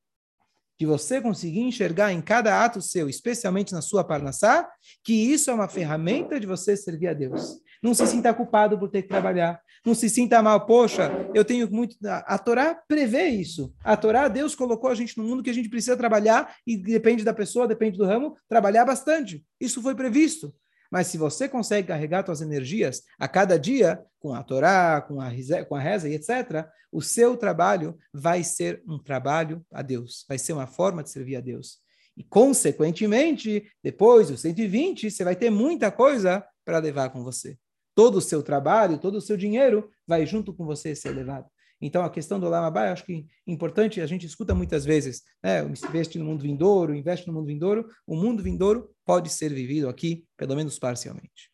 De 0.78 0.86
você 0.86 1.20
conseguir 1.20 1.62
enxergar 1.62 2.12
em 2.12 2.22
cada 2.22 2.64
ato 2.64 2.80
seu, 2.80 3.08
especialmente 3.08 3.72
na 3.72 3.82
sua 3.82 4.04
parnassá, 4.04 4.70
que 5.02 5.12
isso 5.12 5.50
é 5.50 5.54
uma 5.54 5.68
ferramenta 5.68 6.38
de 6.38 6.46
você 6.46 6.76
servir 6.76 7.08
a 7.08 7.14
Deus. 7.14 7.60
Não 7.86 7.94
se 7.94 8.04
sinta 8.08 8.34
culpado 8.34 8.76
por 8.76 8.88
ter 8.88 9.02
que 9.02 9.08
trabalhar. 9.08 9.60
Não 9.84 9.94
se 9.94 10.10
sinta 10.10 10.42
mal. 10.42 10.66
Poxa, 10.66 11.08
eu 11.32 11.44
tenho 11.44 11.70
muito. 11.70 11.96
A 12.04 12.36
Torá 12.36 12.74
prevê 12.74 13.28
isso. 13.28 13.72
A 13.84 13.96
Torá, 13.96 14.26
Deus 14.26 14.56
colocou 14.56 14.90
a 14.90 14.94
gente 14.96 15.16
no 15.16 15.22
mundo 15.22 15.40
que 15.40 15.50
a 15.50 15.52
gente 15.52 15.68
precisa 15.68 15.96
trabalhar 15.96 16.52
e 16.66 16.76
depende 16.76 17.22
da 17.22 17.32
pessoa, 17.32 17.68
depende 17.68 17.96
do 17.96 18.04
ramo, 18.04 18.36
trabalhar 18.48 18.84
bastante. 18.84 19.46
Isso 19.60 19.80
foi 19.80 19.94
previsto. 19.94 20.52
Mas 20.90 21.06
se 21.06 21.16
você 21.16 21.48
consegue 21.48 21.86
carregar 21.86 22.26
suas 22.26 22.40
energias 22.40 23.02
a 23.20 23.28
cada 23.28 23.56
dia, 23.56 24.02
com 24.18 24.34
a 24.34 24.42
Torá, 24.42 25.00
com 25.00 25.20
a, 25.20 25.30
com 25.68 25.76
a 25.76 25.80
reza 25.80 26.08
e 26.08 26.14
etc., 26.14 26.66
o 26.90 27.00
seu 27.00 27.36
trabalho 27.36 27.96
vai 28.12 28.42
ser 28.42 28.82
um 28.84 28.98
trabalho 28.98 29.64
a 29.72 29.80
Deus. 29.80 30.24
Vai 30.28 30.38
ser 30.38 30.54
uma 30.54 30.66
forma 30.66 31.04
de 31.04 31.10
servir 31.10 31.36
a 31.36 31.40
Deus. 31.40 31.78
E, 32.16 32.24
consequentemente, 32.24 33.64
depois 33.80 34.26
dos 34.26 34.40
120, 34.40 35.08
você 35.08 35.22
vai 35.22 35.36
ter 35.36 35.50
muita 35.50 35.92
coisa 35.92 36.44
para 36.64 36.80
levar 36.80 37.10
com 37.10 37.22
você 37.22 37.56
todo 37.96 38.16
o 38.16 38.20
seu 38.20 38.42
trabalho, 38.42 38.98
todo 38.98 39.16
o 39.16 39.20
seu 39.22 39.38
dinheiro 39.38 39.90
vai 40.06 40.26
junto 40.26 40.52
com 40.52 40.66
você 40.66 40.94
ser 40.94 41.12
levado. 41.12 41.50
Então, 41.80 42.04
a 42.04 42.10
questão 42.10 42.38
do 42.38 42.48
Lama 42.48 42.68
acho 42.92 43.04
que 43.04 43.26
é 43.46 43.50
importante, 43.50 44.00
a 44.00 44.06
gente 44.06 44.26
escuta 44.26 44.54
muitas 44.54 44.84
vezes, 44.84 45.22
né? 45.42 45.62
investe 45.62 46.18
no 46.18 46.24
mundo 46.24 46.42
vindouro, 46.42 46.94
investe 46.94 47.26
no 47.26 47.32
mundo 47.32 47.46
vindouro. 47.46 47.88
O 48.06 48.14
mundo 48.14 48.42
vindouro 48.42 48.94
pode 49.04 49.30
ser 49.30 49.52
vivido 49.52 49.88
aqui, 49.88 50.26
pelo 50.36 50.54
menos 50.54 50.78
parcialmente. 50.78 51.50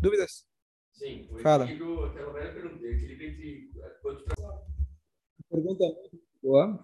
Dúvidas? 0.00 0.46
Sim. 0.92 1.28
Fala. 1.42 1.64
aquela 1.64 2.32
velha 2.32 2.52
pergunta, 2.52 2.84
equilíbrio 2.86 3.30
entre... 3.30 3.70
Pergunta 5.50 5.84
muito 5.84 6.23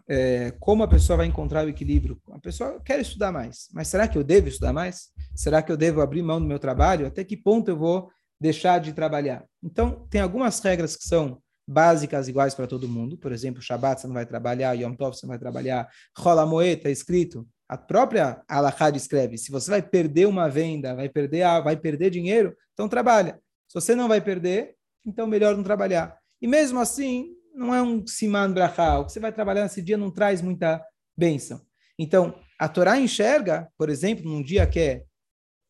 É, 0.09 0.52
como 0.59 0.83
a 0.83 0.88
pessoa 0.88 1.19
vai 1.19 1.26
encontrar 1.26 1.67
o 1.67 1.69
equilíbrio? 1.69 2.21
A 2.33 2.38
pessoa 2.38 2.81
quer 2.81 2.99
estudar 3.00 3.31
mais, 3.31 3.69
mas 3.73 3.88
será 3.88 4.09
que 4.09 4.17
eu 4.17 4.25
devo 4.25 4.49
estudar 4.49 4.73
mais? 4.73 5.09
Será 5.35 5.62
que 5.62 5.71
eu 5.71 5.76
devo 5.76 6.00
abrir 6.00 6.23
mão 6.23 6.40
do 6.40 6.47
meu 6.47 6.59
trabalho? 6.59 7.07
Até 7.07 7.23
que 7.25 7.37
ponto 7.37 7.69
eu 7.69 7.76
vou 7.76 8.11
deixar 8.40 8.79
de 8.79 8.93
trabalhar? 8.93 9.45
Então, 9.62 10.07
tem 10.09 10.21
algumas 10.21 10.59
regras 10.61 10.97
que 10.97 11.05
são 11.05 11.40
básicas 11.69 12.26
iguais 12.26 12.55
para 12.55 12.67
todo 12.67 12.88
mundo. 12.88 13.17
Por 13.17 13.33
exemplo, 13.33 13.62
Shabbat 13.62 14.00
você 14.00 14.07
não 14.07 14.14
vai 14.14 14.26
trabalhar, 14.26 14.75
Yom 14.75 14.95
Tov 14.95 15.17
você 15.17 15.26
não 15.26 15.31
vai 15.31 15.38
trabalhar, 15.38 15.88
Rola 16.17 16.45
Moed 16.45 16.79
está 16.79 16.90
escrito. 16.90 17.47
A 17.69 17.76
própria 17.76 18.43
Alahá 18.49 18.90
escreve, 18.90 19.38
se 19.38 19.52
você 19.52 19.71
vai 19.71 19.83
perder 19.83 20.26
uma 20.26 20.49
venda, 20.49 20.95
vai 20.97 21.09
perder, 21.09 21.45
vai 21.62 21.76
perder 21.76 22.11
dinheiro, 22.11 22.57
então 22.73 22.88
trabalha. 22.88 23.40
Se 23.69 23.75
você 23.75 23.95
não 23.95 24.09
vai 24.09 24.21
perder, 24.21 24.75
então 25.07 25.26
melhor 25.26 25.57
não 25.57 25.62
trabalhar. 25.62 26.19
E 26.43 26.49
mesmo 26.49 26.81
assim, 26.81 27.37
não 27.54 27.75
é 27.75 27.83
um 27.83 28.07
siman 28.07 28.52
brachá. 28.52 28.99
O 28.99 29.07
que 29.07 29.12
você 29.12 29.21
vai 29.21 29.33
trabalhar 29.33 29.62
nesse 29.62 29.83
dia 29.83 29.97
não 29.97 30.11
traz 30.11 30.40
muita 30.40 30.85
bênção. 31.16 31.61
Então, 31.99 32.35
a 32.59 32.69
Torá 32.69 32.99
enxerga, 32.99 33.69
por 33.76 33.88
exemplo, 33.90 34.25
num 34.25 34.42
dia 34.42 34.66
que 34.66 34.80
é 34.80 35.04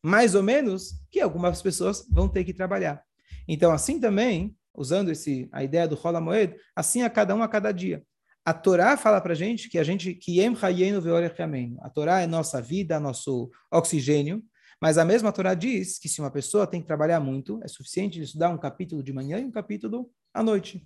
mais 0.03 0.33
ou 0.33 0.41
menos, 0.41 0.93
que 1.11 1.19
algumas 1.19 1.61
pessoas 1.61 2.07
vão 2.09 2.27
ter 2.27 2.43
que 2.43 2.53
trabalhar. 2.53 3.03
Então, 3.47 3.71
assim 3.71 3.99
também, 3.99 4.55
usando 4.73 5.11
esse, 5.11 5.47
a 5.51 5.63
ideia 5.63 5.87
do 5.87 5.95
Rola 5.95 6.21
Moed, 6.21 6.55
assim 6.75 7.03
a 7.03 7.09
cada 7.09 7.35
um 7.35 7.43
a 7.43 7.47
cada 7.47 7.71
dia. 7.71 8.03
A 8.43 8.53
Torá 8.53 8.97
fala 8.97 9.21
para 9.21 9.33
a 9.33 9.35
gente 9.35 9.69
que 9.69 9.77
a 9.77 9.83
gente 9.83 10.15
que 10.15 10.41
a 10.43 11.89
Torá 11.89 12.21
é 12.21 12.27
nossa 12.27 12.59
vida, 12.59 12.99
nosso 12.99 13.51
oxigênio, 13.71 14.43
mas 14.81 14.97
a 14.97 15.05
mesma 15.05 15.31
Torá 15.31 15.53
diz 15.53 15.99
que 15.99 16.09
se 16.09 16.19
uma 16.19 16.31
pessoa 16.31 16.65
tem 16.65 16.81
que 16.81 16.87
trabalhar 16.87 17.19
muito, 17.19 17.59
é 17.63 17.67
suficiente 17.67 18.19
estudar 18.19 18.49
um 18.49 18.57
capítulo 18.57 19.03
de 19.03 19.13
manhã 19.13 19.37
e 19.37 19.45
um 19.45 19.51
capítulo 19.51 20.09
à 20.33 20.41
noite. 20.41 20.83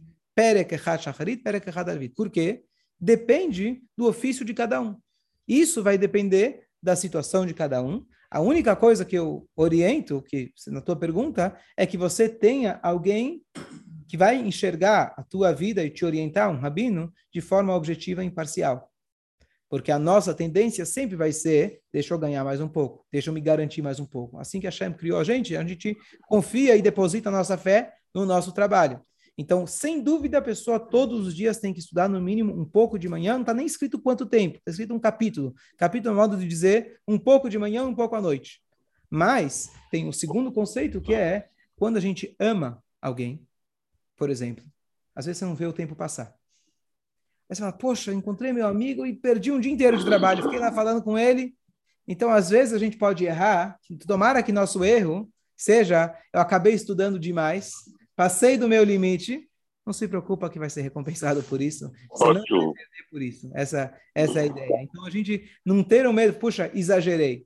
Por 2.10 2.30
quê? 2.30 2.64
Depende 3.00 3.82
do 3.98 4.08
ofício 4.08 4.46
de 4.46 4.54
cada 4.54 4.82
um. 4.82 4.98
Isso 5.48 5.82
vai 5.82 5.98
depender 5.98 6.68
da 6.82 6.96
situação 6.96 7.46
de 7.46 7.54
cada 7.54 7.82
um. 7.82 8.06
A 8.30 8.42
única 8.42 8.76
coisa 8.76 9.06
que 9.06 9.18
eu 9.18 9.48
oriento, 9.56 10.22
que 10.22 10.52
na 10.68 10.82
tua 10.82 10.96
pergunta, 10.96 11.58
é 11.78 11.86
que 11.86 11.98
você 11.98 12.28
tenha 12.28 12.80
alguém 12.84 13.42
que 14.08 14.18
vai 14.18 14.36
enxergar 14.36 15.14
a 15.18 15.24
tua 15.24 15.54
vida 15.54 15.84
e 15.84 15.90
te 15.90 16.06
orientar, 16.06 16.50
um 16.52 16.60
rabino, 16.60 17.12
de 17.34 17.42
forma 17.42 17.74
objetiva 17.74 18.24
e 18.24 18.28
imparcial. 18.28 18.92
Porque 19.70 19.92
a 19.92 19.98
nossa 19.98 20.34
tendência 20.34 20.86
sempre 20.86 21.16
vai 21.16 21.32
ser, 21.32 21.82
deixa 21.92 22.14
eu 22.14 22.20
ganhar 22.20 22.44
mais 22.44 22.62
um 22.62 22.68
pouco, 22.68 23.06
deixa 23.12 23.30
eu 23.30 23.34
me 23.34 23.42
garantir 23.42 23.82
mais 23.82 24.00
um 24.00 24.06
pouco. 24.06 24.38
Assim 24.38 24.60
que 24.60 24.68
a 24.68 24.70
Hashem 24.70 24.94
criou 24.94 25.20
a 25.20 25.24
gente, 25.24 25.56
a 25.56 25.64
gente 25.66 25.98
confia 26.28 26.76
e 26.76 26.82
deposita 26.82 27.30
a 27.30 27.32
nossa 27.32 27.58
fé 27.58 27.94
no 28.14 28.26
nosso 28.26 28.52
trabalho. 28.52 29.02
Então, 29.38 29.68
sem 29.68 30.02
dúvida, 30.02 30.38
a 30.38 30.42
pessoa 30.42 30.80
todos 30.80 31.28
os 31.28 31.36
dias 31.36 31.60
tem 31.60 31.74
que 31.74 31.80
estudar 31.80 32.08
no 32.08 32.22
mínimo 32.22 32.54
um 32.54 32.64
pouco 32.64 32.98
de 32.98 33.10
manhã, 33.10 33.34
não 33.34 33.42
está 33.42 33.54
nem 33.54 33.66
escrito 33.66 34.00
quanto 34.00 34.26
tempo, 34.26 34.58
está 34.58 34.72
escrito 34.72 34.94
um 34.94 35.00
capítulo. 35.00 35.54
Capítulo 35.78 36.12
é 36.12 36.14
um 36.14 36.22
modo 36.22 36.38
de 36.38 36.48
dizer 36.48 37.00
um 37.08 37.20
pouco 37.20 37.50
de 37.50 37.58
manhã, 37.58 37.84
um 37.84 37.94
pouco 37.94 38.16
à 38.16 38.22
noite. 38.22 38.62
Mas 39.10 39.72
tem 39.92 40.08
o 40.08 40.14
segundo 40.14 40.52
conceito 40.52 41.02
que 41.02 41.14
é 41.14 41.50
quando 41.76 41.98
a 41.98 42.00
gente 42.00 42.34
ama 42.40 42.82
alguém, 43.02 43.46
por 44.16 44.30
exemplo, 44.30 44.64
às 45.14 45.26
vezes 45.26 45.40
você 45.40 45.46
não 45.46 45.56
vê 45.56 45.66
o 45.66 45.74
tempo 45.74 45.96
passar. 45.96 46.34
Aí 47.48 47.56
você 47.56 47.60
fala, 47.60 47.74
poxa, 47.74 48.14
encontrei 48.14 48.54
meu 48.54 48.66
amigo 48.66 49.06
e 49.06 49.14
perdi 49.14 49.52
um 49.52 49.60
dia 49.60 49.72
inteiro 49.72 49.98
de 49.98 50.06
trabalho, 50.06 50.44
fiquei 50.44 50.60
lá 50.60 50.72
falando 50.72 51.04
com 51.04 51.18
ele. 51.18 51.56
Então, 52.08 52.30
às 52.30 52.50
vezes, 52.50 52.74
a 52.74 52.78
gente 52.78 52.98
pode 52.98 53.26
errar. 53.26 53.80
Tomara 54.08 54.42
que 54.42 54.52
nosso 54.52 54.84
erro 54.84 55.30
seja, 55.56 56.14
eu 56.34 56.40
acabei 56.40 56.74
estudando 56.74 57.20
demais, 57.20 57.72
passei 58.16 58.58
do 58.58 58.68
meu 58.68 58.84
limite, 58.84 59.50
não 59.86 59.94
se 59.94 60.08
preocupa 60.08 60.50
que 60.50 60.58
vai 60.58 60.70
ser 60.70 60.82
recompensado 60.82 61.44
por 61.44 61.62
isso. 61.62 61.92
Você 62.10 62.26
não 62.26 62.34
vai 62.34 62.74
perder 62.74 63.10
por 63.10 63.22
isso. 63.22 63.52
Essa, 63.54 63.94
essa 64.16 64.40
é 64.40 64.44
a 64.44 64.46
ideia. 64.46 64.82
Então, 64.82 65.06
a 65.06 65.10
gente 65.10 65.50
não 65.64 65.84
ter 65.84 66.08
o 66.08 66.14
medo, 66.14 66.34
puxa, 66.34 66.72
exagerei. 66.74 67.46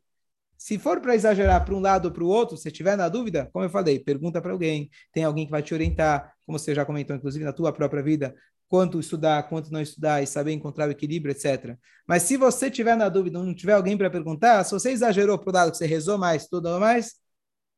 Se 0.57 0.77
for 0.77 0.99
para 0.99 1.15
exagerar 1.15 1.63
para 1.63 1.73
um 1.73 1.79
lado 1.79 2.05
ou 2.05 2.11
para 2.11 2.23
o 2.23 2.27
outro, 2.27 2.57
se 2.57 2.69
tiver 2.71 2.97
na 2.97 3.07
dúvida, 3.07 3.49
como 3.51 3.65
eu 3.65 3.69
falei, 3.69 3.99
pergunta 3.99 4.41
para 4.41 4.51
alguém. 4.51 4.89
Tem 5.13 5.23
alguém 5.23 5.45
que 5.45 5.51
vai 5.51 5.63
te 5.63 5.73
orientar, 5.73 6.33
como 6.45 6.59
você 6.59 6.75
já 6.75 6.85
comentou, 6.85 7.15
inclusive 7.15 7.45
na 7.45 7.53
tua 7.53 7.71
própria 7.71 8.03
vida, 8.03 8.35
quanto 8.67 8.99
estudar, 8.99 9.43
quanto 9.49 9.71
não 9.71 9.81
estudar 9.81 10.21
e 10.21 10.27
saber 10.27 10.51
encontrar 10.51 10.87
o 10.87 10.91
equilíbrio, 10.91 11.31
etc. 11.31 11.77
Mas 12.07 12.23
se 12.23 12.37
você 12.37 12.69
tiver 12.69 12.95
na 12.95 13.09
dúvida, 13.09 13.39
não 13.39 13.53
tiver 13.53 13.73
alguém 13.73 13.97
para 13.97 14.09
perguntar, 14.09 14.63
se 14.63 14.71
você 14.71 14.91
exagerou 14.91 15.39
para 15.39 15.49
o 15.49 15.53
lado 15.53 15.71
que 15.71 15.77
você 15.77 15.85
rezou 15.85 16.17
mais, 16.17 16.43
estudou 16.43 16.79
mais, 16.79 17.15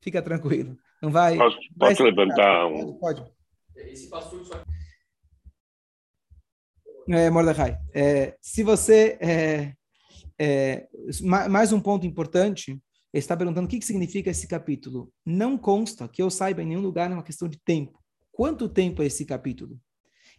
fica 0.02 0.22
tranquilo. 0.22 0.78
Não 1.02 1.12
vai. 1.12 1.38
Posso, 1.38 1.58
vai 1.76 1.90
posso 1.92 2.04
levantar 2.04 2.68
um. 2.68 2.94
Pode. 2.98 3.22
pode. 3.22 3.32
Esse 3.76 4.10
pastor 4.10 4.46
só 4.46 4.64
é, 7.10 7.30
Mordecai, 7.30 7.78
é, 7.94 8.38
se 8.40 8.64
você 8.64 9.18
é, 9.20 9.74
é, 10.40 10.88
mais 11.22 11.74
um 11.74 11.80
ponto 11.80 12.06
importante, 12.06 12.72
ele 12.72 12.82
está 13.14 13.36
perguntando 13.36 13.66
o 13.66 13.70
que, 13.70 13.80
que 13.80 13.86
significa 13.86 14.30
esse 14.30 14.48
capítulo. 14.48 15.12
Não 15.26 15.58
consta 15.58 16.08
que 16.08 16.22
eu 16.22 16.30
saiba 16.30 16.62
em 16.62 16.68
nenhum 16.68 16.82
lugar, 16.82 17.12
é 17.12 17.14
uma 17.14 17.24
questão 17.24 17.48
de 17.48 17.60
tempo. 17.60 18.00
Quanto 18.32 18.70
tempo 18.70 19.02
é 19.02 19.08
esse 19.08 19.26
capítulo? 19.26 19.78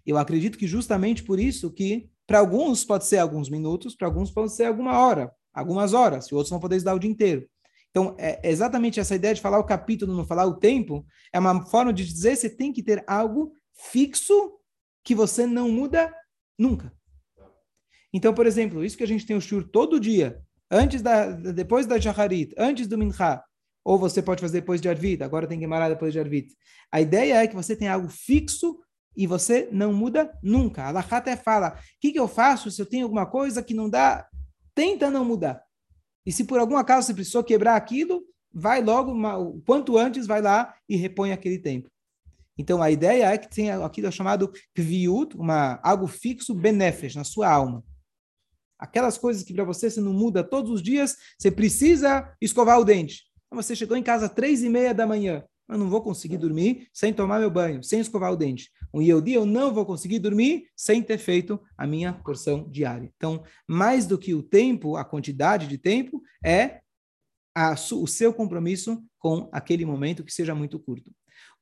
Eu 0.07 0.17
acredito 0.17 0.57
que 0.57 0.67
justamente 0.67 1.23
por 1.23 1.39
isso 1.39 1.71
que 1.71 2.09
para 2.27 2.39
alguns 2.39 2.85
pode 2.85 3.05
ser 3.05 3.19
alguns 3.19 3.51
minutos, 3.51 3.95
para 3.95 4.09
alguns 4.09 4.31
pode 4.31 4.53
ser 4.53 4.65
alguma 4.65 4.99
hora, 4.99 5.31
algumas 5.53 5.93
horas, 5.93 6.29
e 6.29 6.35
outros 6.35 6.51
vão 6.51 6.61
poder 6.61 6.77
estudar 6.77 6.95
o 6.95 6.99
dia 6.99 7.11
inteiro. 7.11 7.47
Então, 7.93 8.17
é 8.19 8.41
exatamente 8.49 8.99
essa 8.99 9.15
ideia 9.15 9.35
de 9.35 9.41
falar 9.41 9.59
o 9.59 9.65
capítulo, 9.65 10.17
não 10.17 10.27
falar 10.27 10.47
o 10.47 10.59
tempo, 10.59 11.07
é 11.31 11.39
uma 11.39 11.63
forma 11.67 11.93
de 11.93 12.05
dizer 12.05 12.31
que 12.31 12.37
você 12.37 12.51
tem 12.51 12.73
que 12.73 12.83
ter 12.83 13.05
algo 13.07 13.53
fixo 13.75 14.59
que 15.05 15.15
você 15.15 15.47
não 15.47 15.71
muda 15.71 16.13
nunca. 16.59 16.91
Então, 18.11 18.33
por 18.33 18.47
exemplo, 18.47 18.83
isso 18.83 18.97
que 18.97 19.05
a 19.05 19.09
gente 19.09 19.27
tem 19.27 19.37
o 19.37 19.41
shur 19.43 19.69
todo 19.69 20.01
dia, 20.01 20.43
antes 20.71 21.03
da, 21.03 21.31
depois 21.31 21.85
da 21.85 22.01
Shacharit, 22.01 22.55
antes 22.57 22.87
do 22.87 22.97
Mincha, 22.97 23.43
ou 23.85 23.99
você 23.99 24.23
pode 24.23 24.41
fazer 24.41 24.61
depois 24.61 24.81
de 24.81 24.89
Arvit, 24.89 25.23
agora 25.23 25.47
tem 25.47 25.59
que 25.59 25.67
marar 25.67 25.91
depois 25.91 26.15
de 26.15 26.21
Arvit. 26.21 26.55
A 26.91 27.01
ideia 27.01 27.43
é 27.43 27.47
que 27.47 27.55
você 27.55 27.77
tem 27.77 27.89
algo 27.89 28.09
fixo 28.09 28.79
e 29.15 29.27
você 29.27 29.69
não 29.71 29.93
muda 29.93 30.33
nunca. 30.43 30.85
Allah 30.85 31.05
até 31.11 31.37
fala, 31.37 31.79
o 31.79 32.01
que, 32.01 32.13
que 32.13 32.19
eu 32.19 32.29
faço 32.29 32.71
se 32.71 32.81
eu 32.81 32.87
tenho 32.87 33.05
alguma 33.05 33.27
coisa 33.27 33.63
que 33.63 33.75
não 33.75 33.91
dá? 33.91 34.27
Tenta 34.75 35.11
não 35.11 35.25
mudar. 35.25 35.63
E 36.25 36.33
se 36.33 36.45
por 36.45 36.59
algum 36.59 36.77
acaso 36.77 37.07
você 37.07 37.15
precisou 37.15 37.43
quebrar 37.43 37.77
aquilo, 37.77 38.25
vai 38.53 38.83
logo, 38.83 39.13
o 39.13 39.61
quanto 39.63 39.97
antes, 39.97 40.27
vai 40.27 40.41
lá 40.41 40.75
e 40.89 40.97
repõe 40.97 41.33
aquele 41.33 41.59
tempo. 41.59 41.91
Então, 42.57 42.83
a 42.83 42.91
ideia 42.91 43.27
é 43.33 43.39
que 43.39 43.49
tenha 43.49 43.85
aquilo 43.85 44.13
chamado 44.13 44.53
kviut, 44.75 45.37
uma, 45.37 45.81
algo 45.83 46.07
fixo, 46.07 46.55
benefes, 46.55 47.15
na 47.15 47.25
sua 47.25 47.51
alma. 47.51 47.83
Aquelas 48.79 49.17
coisas 49.17 49.43
que 49.43 49.55
para 49.55 49.65
você 49.65 49.91
você 49.91 50.01
não 50.01 50.13
muda 50.13 50.45
todos 50.45 50.71
os 50.71 50.83
dias, 50.83 51.17
você 51.39 51.51
precisa 51.51 52.35
escovar 52.41 52.79
o 52.79 52.85
dente. 52.85 53.23
Então, 53.47 53.61
você 53.61 53.75
chegou 53.75 53.97
em 53.97 54.03
casa 54.03 54.27
às 54.27 54.33
três 54.33 54.63
e 54.63 54.69
meia 54.69 54.93
da 54.93 55.07
manhã. 55.07 55.45
Eu 55.73 55.79
não 55.79 55.89
vou 55.89 56.03
conseguir 56.03 56.37
dormir 56.37 56.89
sem 56.93 57.13
tomar 57.13 57.41
meu 57.41 57.51
banho, 57.51 57.83
sem 57.83 58.01
escovar 58.01 58.33
o 58.33 58.37
dente. 58.37 58.71
Um 58.93 59.01
Yehudi, 59.01 59.33
eu 59.33 59.47
não 59.47 59.73
vou 59.73 59.87
conseguir 59.87 60.19
dormir 60.19 60.67
sem 60.77 61.03
ter 61.03 61.19
feito 61.19 61.61
a 61.77 61.87
minha 61.87 62.13
porção 62.13 62.69
diária. 62.71 63.11
Então, 63.17 63.43
mais 63.67 64.07
do 64.07 64.19
que 64.19 64.35
o 64.35 64.43
tempo, 64.43 64.97
a 64.97 65.05
quantidade 65.05 65.67
de 65.67 65.79
tempo, 65.79 66.23
é 66.45 66.81
a, 67.55 67.73
o 67.73 68.07
seu 68.07 68.33
compromisso 68.33 69.03
com 69.19 69.49
aquele 69.53 69.85
momento 69.85 70.25
que 70.25 70.33
seja 70.33 70.55
muito 70.55 70.79
curto. 70.79 71.11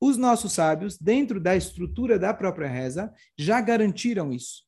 Os 0.00 0.16
nossos 0.16 0.52
sábios, 0.52 0.98
dentro 0.98 1.40
da 1.40 1.56
estrutura 1.56 2.18
da 2.18 2.32
própria 2.32 2.68
reza, 2.68 3.12
já 3.36 3.60
garantiram 3.60 4.32
isso. 4.32 4.64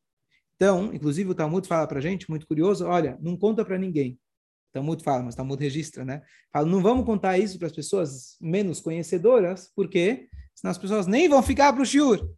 Então, 0.54 0.92
inclusive 0.94 1.30
o 1.30 1.34
Talmud 1.34 1.66
fala 1.66 1.87
para 1.87 1.99
a 1.99 2.02
gente, 2.02 2.30
muito 2.30 2.46
curioso, 2.46 2.87
olha, 2.87 3.18
não 3.20 3.37
conta 3.37 3.64
para 3.64 3.78
ninguém. 3.78 4.18
Talmud 4.72 5.02
fala, 5.02 5.22
mas 5.22 5.34
Talmud 5.34 5.62
registra, 5.62 6.04
né? 6.04 6.22
Fala, 6.52 6.66
não 6.66 6.82
vamos 6.82 7.04
contar 7.04 7.38
isso 7.38 7.58
para 7.58 7.66
as 7.66 7.72
pessoas 7.72 8.36
menos 8.40 8.80
conhecedoras, 8.80 9.70
porque 9.74 10.28
senão 10.54 10.70
as 10.70 10.78
pessoas 10.78 11.06
nem 11.06 11.28
vão 11.28 11.42
ficar 11.42 11.72
para 11.72 11.82
o 11.82 11.86
shiur. 11.86 12.34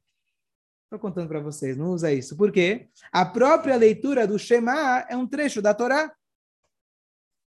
Estou 0.84 0.98
contando 0.98 1.28
para 1.28 1.40
vocês, 1.40 1.76
não 1.76 1.90
usa 1.90 2.12
isso. 2.12 2.36
Por 2.36 2.52
quê? 2.52 2.88
A 3.12 3.24
própria 3.24 3.76
leitura 3.76 4.26
do 4.26 4.38
Shema 4.38 5.06
é 5.08 5.16
um 5.16 5.26
trecho 5.26 5.62
da 5.62 5.72
Torá. 5.72 6.12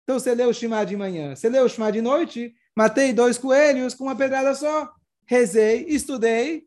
Então, 0.04 0.20
você 0.20 0.34
lê 0.34 0.46
o 0.46 0.54
Shema 0.54 0.86
de 0.86 0.96
manhã, 0.96 1.36
você 1.36 1.50
lê 1.50 1.60
o 1.60 1.68
Shema 1.68 1.92
de 1.92 2.02
noite, 2.02 2.56
matei 2.76 3.12
dois 3.12 3.38
coelhos 3.38 3.94
com 3.94 4.06
uma 4.06 4.16
pedrada 4.16 4.56
só. 4.56 4.94
Rezei, 5.26 5.86
estudei, 5.90 6.66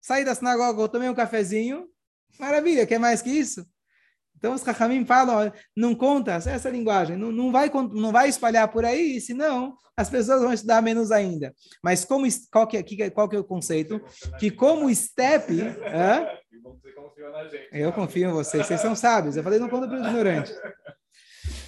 saí 0.00 0.24
da 0.24 0.34
sinagoga, 0.34 0.88
tomei 0.88 1.08
um 1.08 1.14
cafezinho, 1.14 1.88
Maravilha, 2.40 2.86
quer 2.86 2.98
mais 2.98 3.20
que 3.20 3.30
isso? 3.30 3.66
Então 4.40 4.54
os 4.54 4.62
Rahamim 4.62 5.04
falam, 5.04 5.52
não 5.76 5.94
conta 5.94 6.32
essa 6.32 6.70
linguagem, 6.70 7.14
não, 7.14 7.30
não, 7.30 7.52
vai, 7.52 7.70
não 7.92 8.10
vai 8.10 8.26
espalhar 8.26 8.68
por 8.68 8.86
aí, 8.86 9.20
senão 9.20 9.76
as 9.94 10.08
pessoas 10.08 10.40
vão 10.40 10.50
estudar 10.50 10.80
menos 10.80 11.12
ainda. 11.12 11.54
Mas 11.84 12.06
como, 12.06 12.26
qual, 12.50 12.66
que 12.66 12.78
é, 12.78 13.10
qual 13.10 13.28
que 13.28 13.36
é 13.36 13.38
o 13.38 13.44
conceito? 13.44 14.00
Que 14.38 14.50
como 14.50 14.92
step... 14.94 15.52
Hã? 15.60 16.26
Eu 17.70 17.92
confio 17.92 18.30
em 18.30 18.32
vocês, 18.32 18.66
vocês 18.66 18.80
são 18.80 18.96
sábios. 18.96 19.36
Eu 19.36 19.42
falei, 19.42 19.58
não 19.58 19.68
conta 19.68 19.86
para 19.86 19.98
o 19.98 20.02
ignorante. 20.02 20.50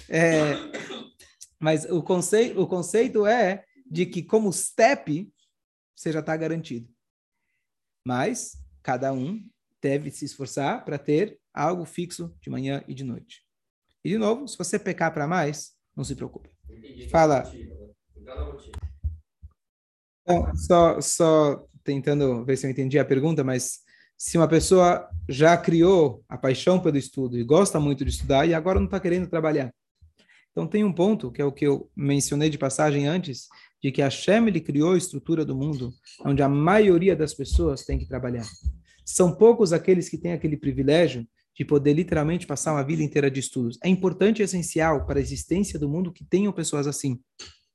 É, 0.09 0.53
mas 1.59 1.85
o 1.85 2.01
conceito, 2.01 2.59
o 2.59 2.67
conceito 2.67 3.27
é 3.27 3.63
de 3.85 4.07
que 4.07 4.23
como 4.23 4.51
step, 4.51 5.31
você 5.95 6.11
já 6.11 6.21
está 6.21 6.35
garantido. 6.35 6.89
Mas 8.05 8.57
cada 8.81 9.13
um 9.13 9.39
deve 9.79 10.09
se 10.09 10.25
esforçar 10.25 10.83
para 10.83 10.97
ter 10.97 11.39
algo 11.53 11.85
fixo 11.85 12.35
de 12.41 12.49
manhã 12.49 12.83
e 12.87 12.93
de 12.93 13.03
noite. 13.03 13.43
E, 14.03 14.09
de 14.09 14.17
novo, 14.17 14.47
se 14.47 14.57
você 14.57 14.77
pecar 14.79 15.13
para 15.13 15.27
mais, 15.27 15.73
não 15.95 16.03
se 16.03 16.15
preocupe. 16.15 16.49
Fala. 17.09 17.43
Então, 20.21 20.55
só, 20.55 21.01
só 21.01 21.65
tentando 21.83 22.43
ver 22.45 22.57
se 22.57 22.65
eu 22.65 22.71
entendi 22.71 22.97
a 22.97 23.05
pergunta, 23.05 23.43
mas 23.43 23.81
se 24.17 24.37
uma 24.37 24.47
pessoa 24.47 25.09
já 25.27 25.55
criou 25.57 26.23
a 26.27 26.37
paixão 26.37 26.79
pelo 26.79 26.97
estudo 26.97 27.37
e 27.37 27.43
gosta 27.43 27.79
muito 27.79 28.05
de 28.05 28.11
estudar 28.11 28.47
e 28.47 28.53
agora 28.53 28.79
não 28.79 28.85
está 28.85 28.99
querendo 28.99 29.27
trabalhar. 29.27 29.73
Então 30.51 30.67
tem 30.67 30.83
um 30.83 30.93
ponto, 30.93 31.31
que 31.31 31.41
é 31.41 31.45
o 31.45 31.51
que 31.51 31.65
eu 31.65 31.89
mencionei 31.95 32.49
de 32.49 32.57
passagem 32.57 33.07
antes, 33.07 33.47
de 33.81 33.91
que 33.91 34.01
a 34.01 34.09
Shem 34.09 34.47
ele 34.47 34.61
criou 34.61 34.93
a 34.93 34.97
estrutura 34.97 35.43
do 35.43 35.55
mundo 35.55 35.91
onde 36.23 36.41
a 36.41 36.47
maioria 36.47 37.15
das 37.15 37.33
pessoas 37.33 37.83
tem 37.83 37.97
que 37.97 38.07
trabalhar. 38.07 38.45
São 39.03 39.35
poucos 39.35 39.73
aqueles 39.73 40.07
que 40.07 40.17
têm 40.17 40.31
aquele 40.31 40.55
privilégio 40.55 41.27
de 41.55 41.65
poder 41.65 41.93
literalmente 41.93 42.47
passar 42.47 42.73
uma 42.73 42.83
vida 42.83 43.03
inteira 43.03 43.29
de 43.29 43.39
estudos. 43.39 43.77
É 43.83 43.89
importante 43.89 44.41
e 44.41 44.43
essencial 44.43 45.05
para 45.05 45.19
a 45.19 45.21
existência 45.21 45.77
do 45.79 45.89
mundo 45.89 46.11
que 46.11 46.25
tenham 46.25 46.51
pessoas 46.51 46.87
assim. 46.87 47.19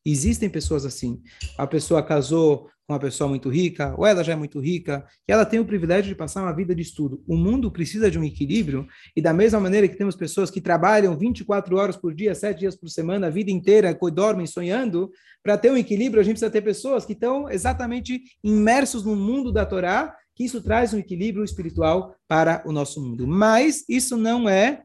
Existem 0.04 0.48
pessoas 0.48 0.84
assim. 0.86 1.20
A 1.56 1.66
pessoa 1.66 2.02
casou 2.02 2.68
com 2.86 2.94
uma 2.94 2.98
pessoa 2.98 3.28
muito 3.28 3.50
rica, 3.50 3.94
ou 3.98 4.06
ela 4.06 4.24
já 4.24 4.32
é 4.32 4.36
muito 4.36 4.58
rica, 4.58 5.06
e 5.28 5.32
ela 5.32 5.44
tem 5.44 5.60
o 5.60 5.64
privilégio 5.64 6.08
de 6.08 6.14
passar 6.14 6.42
uma 6.42 6.56
vida 6.56 6.74
de 6.74 6.80
estudo. 6.80 7.22
O 7.28 7.36
mundo 7.36 7.70
precisa 7.70 8.10
de 8.10 8.18
um 8.18 8.24
equilíbrio, 8.24 8.86
e 9.14 9.20
da 9.20 9.34
mesma 9.34 9.60
maneira 9.60 9.86
que 9.86 9.98
temos 9.98 10.16
pessoas 10.16 10.50
que 10.50 10.58
trabalham 10.58 11.16
24 11.18 11.76
horas 11.76 11.98
por 11.98 12.14
dia, 12.14 12.34
7 12.34 12.58
dias 12.58 12.74
por 12.74 12.88
semana, 12.88 13.26
a 13.26 13.30
vida 13.30 13.50
inteira, 13.50 13.96
dormem 14.10 14.46
sonhando, 14.46 15.10
para 15.42 15.58
ter 15.58 15.70
um 15.70 15.76
equilíbrio, 15.76 16.20
a 16.20 16.24
gente 16.24 16.34
precisa 16.34 16.50
ter 16.50 16.62
pessoas 16.62 17.04
que 17.04 17.12
estão 17.12 17.50
exatamente 17.50 18.22
imersos 18.42 19.04
no 19.04 19.14
mundo 19.14 19.52
da 19.52 19.66
Torá, 19.66 20.14
que 20.38 20.44
isso 20.44 20.62
traz 20.62 20.94
um 20.94 20.98
equilíbrio 20.98 21.44
espiritual 21.44 22.14
para 22.28 22.62
o 22.64 22.70
nosso 22.70 23.02
mundo. 23.02 23.26
Mas 23.26 23.84
isso 23.88 24.16
não 24.16 24.48
é 24.48 24.84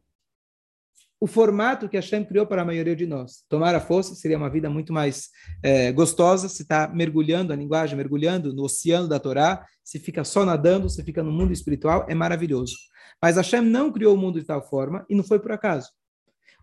o 1.21 1.27
formato 1.27 1.87
que 1.87 1.95
Hashem 1.95 2.25
criou 2.25 2.47
para 2.47 2.63
a 2.63 2.65
maioria 2.65 2.95
de 2.95 3.05
nós. 3.05 3.45
Tomar 3.47 3.75
a 3.75 3.79
força 3.79 4.15
seria 4.15 4.35
uma 4.35 4.49
vida 4.49 4.67
muito 4.67 4.91
mais 4.91 5.29
é, 5.61 5.91
gostosa, 5.91 6.49
se 6.49 6.63
está 6.63 6.87
mergulhando 6.87 7.53
a 7.53 7.55
linguagem, 7.55 7.95
mergulhando 7.95 8.51
no 8.51 8.63
oceano 8.63 9.07
da 9.07 9.19
Torá, 9.19 9.63
se 9.83 9.99
fica 9.99 10.23
só 10.23 10.43
nadando, 10.43 10.89
se 10.89 11.03
fica 11.03 11.21
no 11.21 11.31
mundo 11.31 11.53
espiritual, 11.53 12.07
é 12.09 12.15
maravilhoso. 12.15 12.75
Mas 13.21 13.37
Hashem 13.37 13.61
não 13.61 13.91
criou 13.91 14.15
o 14.15 14.17
mundo 14.17 14.39
de 14.39 14.47
tal 14.47 14.67
forma 14.67 15.05
e 15.07 15.13
não 15.13 15.23
foi 15.23 15.39
por 15.39 15.51
acaso. 15.51 15.87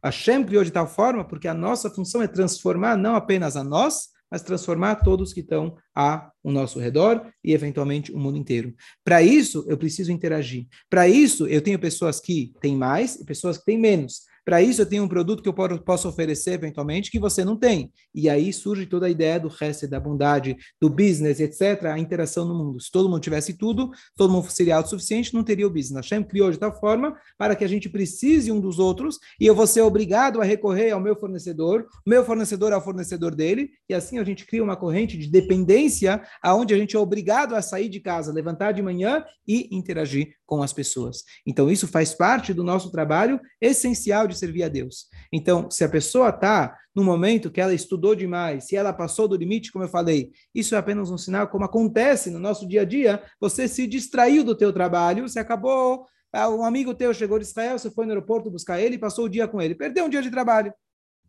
Hashem 0.02 0.42
criou 0.42 0.64
de 0.64 0.72
tal 0.72 0.88
forma 0.88 1.24
porque 1.24 1.46
a 1.46 1.54
nossa 1.54 1.88
função 1.88 2.20
é 2.20 2.26
transformar 2.26 2.96
não 2.96 3.14
apenas 3.14 3.56
a 3.56 3.62
nós, 3.62 4.08
mas 4.30 4.42
transformar 4.42 4.96
todos 4.96 5.32
que 5.32 5.40
estão 5.40 5.76
ao 5.94 6.32
nosso 6.44 6.78
redor 6.78 7.26
e, 7.42 7.52
eventualmente, 7.52 8.12
o 8.12 8.18
mundo 8.18 8.38
inteiro. 8.38 8.74
Para 9.04 9.22
isso, 9.22 9.64
eu 9.68 9.76
preciso 9.76 10.12
interagir. 10.12 10.66
Para 10.88 11.08
isso, 11.08 11.46
eu 11.46 11.60
tenho 11.60 11.78
pessoas 11.78 12.20
que 12.20 12.52
têm 12.60 12.76
mais 12.76 13.16
e 13.16 13.24
pessoas 13.24 13.58
que 13.58 13.64
têm 13.64 13.78
menos. 13.78 14.29
Para 14.50 14.60
isso, 14.60 14.82
eu 14.82 14.86
tenho 14.86 15.04
um 15.04 15.08
produto 15.08 15.44
que 15.44 15.48
eu 15.48 15.54
posso 15.78 16.08
oferecer 16.08 16.54
eventualmente 16.54 17.08
que 17.08 17.20
você 17.20 17.44
não 17.44 17.56
tem. 17.56 17.92
E 18.12 18.28
aí 18.28 18.52
surge 18.52 18.84
toda 18.84 19.06
a 19.06 19.08
ideia 19.08 19.38
do 19.38 19.46
resto, 19.46 19.86
da 19.86 20.00
bondade, 20.00 20.56
do 20.80 20.90
business, 20.90 21.38
etc., 21.38 21.84
a 21.84 21.96
interação 21.96 22.44
no 22.44 22.52
mundo. 22.52 22.80
Se 22.80 22.90
todo 22.90 23.08
mundo 23.08 23.20
tivesse 23.20 23.56
tudo, 23.56 23.92
todo 24.16 24.32
mundo 24.32 24.50
seria 24.50 24.74
autossuficiente, 24.74 25.32
não 25.32 25.44
teria 25.44 25.68
o 25.68 25.70
business. 25.70 26.04
Hashem 26.04 26.24
criou 26.24 26.50
de 26.50 26.58
tal 26.58 26.74
forma 26.80 27.16
para 27.38 27.54
que 27.54 27.62
a 27.62 27.68
gente 27.68 27.88
precise 27.88 28.50
um 28.50 28.60
dos 28.60 28.80
outros 28.80 29.20
e 29.38 29.46
eu 29.46 29.54
vou 29.54 29.68
ser 29.68 29.82
obrigado 29.82 30.40
a 30.40 30.44
recorrer 30.44 30.90
ao 30.90 30.98
meu 30.98 31.14
fornecedor, 31.14 31.86
meu 32.04 32.24
fornecedor 32.24 32.72
ao 32.72 32.82
fornecedor 32.82 33.36
dele, 33.36 33.70
e 33.88 33.94
assim 33.94 34.18
a 34.18 34.24
gente 34.24 34.44
cria 34.44 34.64
uma 34.64 34.74
corrente 34.74 35.16
de 35.16 35.30
dependência 35.30 36.20
aonde 36.42 36.74
a 36.74 36.76
gente 36.76 36.96
é 36.96 36.98
obrigado 36.98 37.54
a 37.54 37.62
sair 37.62 37.88
de 37.88 38.00
casa, 38.00 38.32
levantar 38.32 38.72
de 38.72 38.82
manhã 38.82 39.24
e 39.46 39.68
interagir 39.70 40.34
com 40.44 40.60
as 40.60 40.72
pessoas. 40.72 41.18
Então, 41.46 41.70
isso 41.70 41.86
faz 41.86 42.12
parte 42.12 42.52
do 42.52 42.64
nosso 42.64 42.90
trabalho 42.90 43.38
essencial 43.60 44.26
de 44.26 44.39
servir 44.40 44.64
a 44.64 44.68
Deus. 44.68 45.06
Então, 45.32 45.70
se 45.70 45.84
a 45.84 45.88
pessoa 45.88 46.30
está 46.30 46.76
no 46.94 47.04
momento 47.04 47.50
que 47.50 47.60
ela 47.60 47.72
estudou 47.72 48.14
demais, 48.14 48.64
se 48.64 48.74
ela 48.74 48.92
passou 48.92 49.28
do 49.28 49.36
limite, 49.36 49.70
como 49.70 49.84
eu 49.84 49.88
falei, 49.88 50.32
isso 50.54 50.74
é 50.74 50.78
apenas 50.78 51.10
um 51.10 51.18
sinal, 51.18 51.46
como 51.48 51.64
acontece 51.64 52.30
no 52.30 52.40
nosso 52.40 52.66
dia 52.66 52.82
a 52.82 52.84
dia, 52.84 53.22
você 53.40 53.68
se 53.68 53.86
distraiu 53.86 54.42
do 54.42 54.56
teu 54.56 54.72
trabalho, 54.72 55.28
você 55.28 55.38
acabou, 55.38 56.06
ah, 56.32 56.48
um 56.48 56.64
amigo 56.64 56.94
teu 56.94 57.14
chegou 57.14 57.38
de 57.38 57.44
Israel, 57.44 57.78
você 57.78 57.90
foi 57.90 58.06
no 58.06 58.12
aeroporto 58.12 58.50
buscar 58.50 58.80
ele, 58.80 58.98
passou 58.98 59.26
o 59.26 59.28
dia 59.28 59.46
com 59.46 59.60
ele, 59.60 59.74
perdeu 59.74 60.04
um 60.04 60.08
dia 60.08 60.22
de 60.22 60.30
trabalho. 60.30 60.72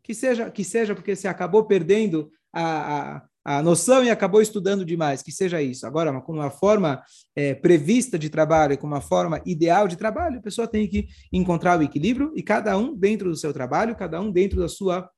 Que 0.03 0.15
seja, 0.15 0.49
que 0.49 0.63
seja 0.63 0.95
porque 0.95 1.15
você 1.15 1.27
acabou 1.27 1.65
perdendo 1.65 2.31
a, 2.51 3.17
a 3.17 3.21
a 3.43 3.61
noção 3.61 4.03
e 4.03 4.09
acabou 4.09 4.41
estudando 4.41 4.85
demais, 4.85 5.21
que 5.21 5.31
seja 5.31 5.61
isso. 5.61 5.85
Agora, 5.87 6.19
com 6.21 6.33
uma 6.33 6.51
forma 6.51 7.01
é, 7.35 7.53
prevista 7.55 8.17
de 8.17 8.29
trabalho, 8.29 8.77
com 8.77 8.85
uma 8.85 9.01
forma 9.01 9.41
ideal 9.45 9.87
de 9.87 9.95
trabalho, 9.95 10.37
a 10.37 10.41
pessoa 10.41 10.67
tem 10.67 10.87
que 10.87 11.07
encontrar 11.33 11.79
o 11.79 11.83
equilíbrio 11.83 12.31
e 12.35 12.43
cada 12.43 12.77
um 12.77 12.95
dentro 12.95 13.29
do 13.29 13.35
seu 13.35 13.51
trabalho, 13.51 13.95
cada 13.95 14.21
um 14.21 14.31
dentro 14.31 14.59
da 14.59 14.67
sua 14.67 15.09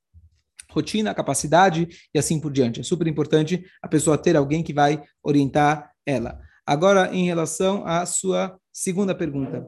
rotina, 0.72 1.13
capacidade 1.13 1.88
e 2.13 2.18
assim 2.18 2.39
por 2.39 2.51
diante. 2.51 2.80
É 2.80 2.84
super 2.84 3.08
importante 3.08 3.63
a 3.82 3.88
pessoa 3.88 4.17
ter 4.17 4.36
alguém 4.36 4.63
que 4.63 4.74
vai 4.74 5.04
orientar 5.21 5.91
ela. 6.06 6.39
Agora, 6.65 7.13
em 7.13 7.26
relação 7.26 7.86
à 7.86 8.06
sua 8.06 8.58
segunda 8.71 9.13
pergunta. 9.13 9.67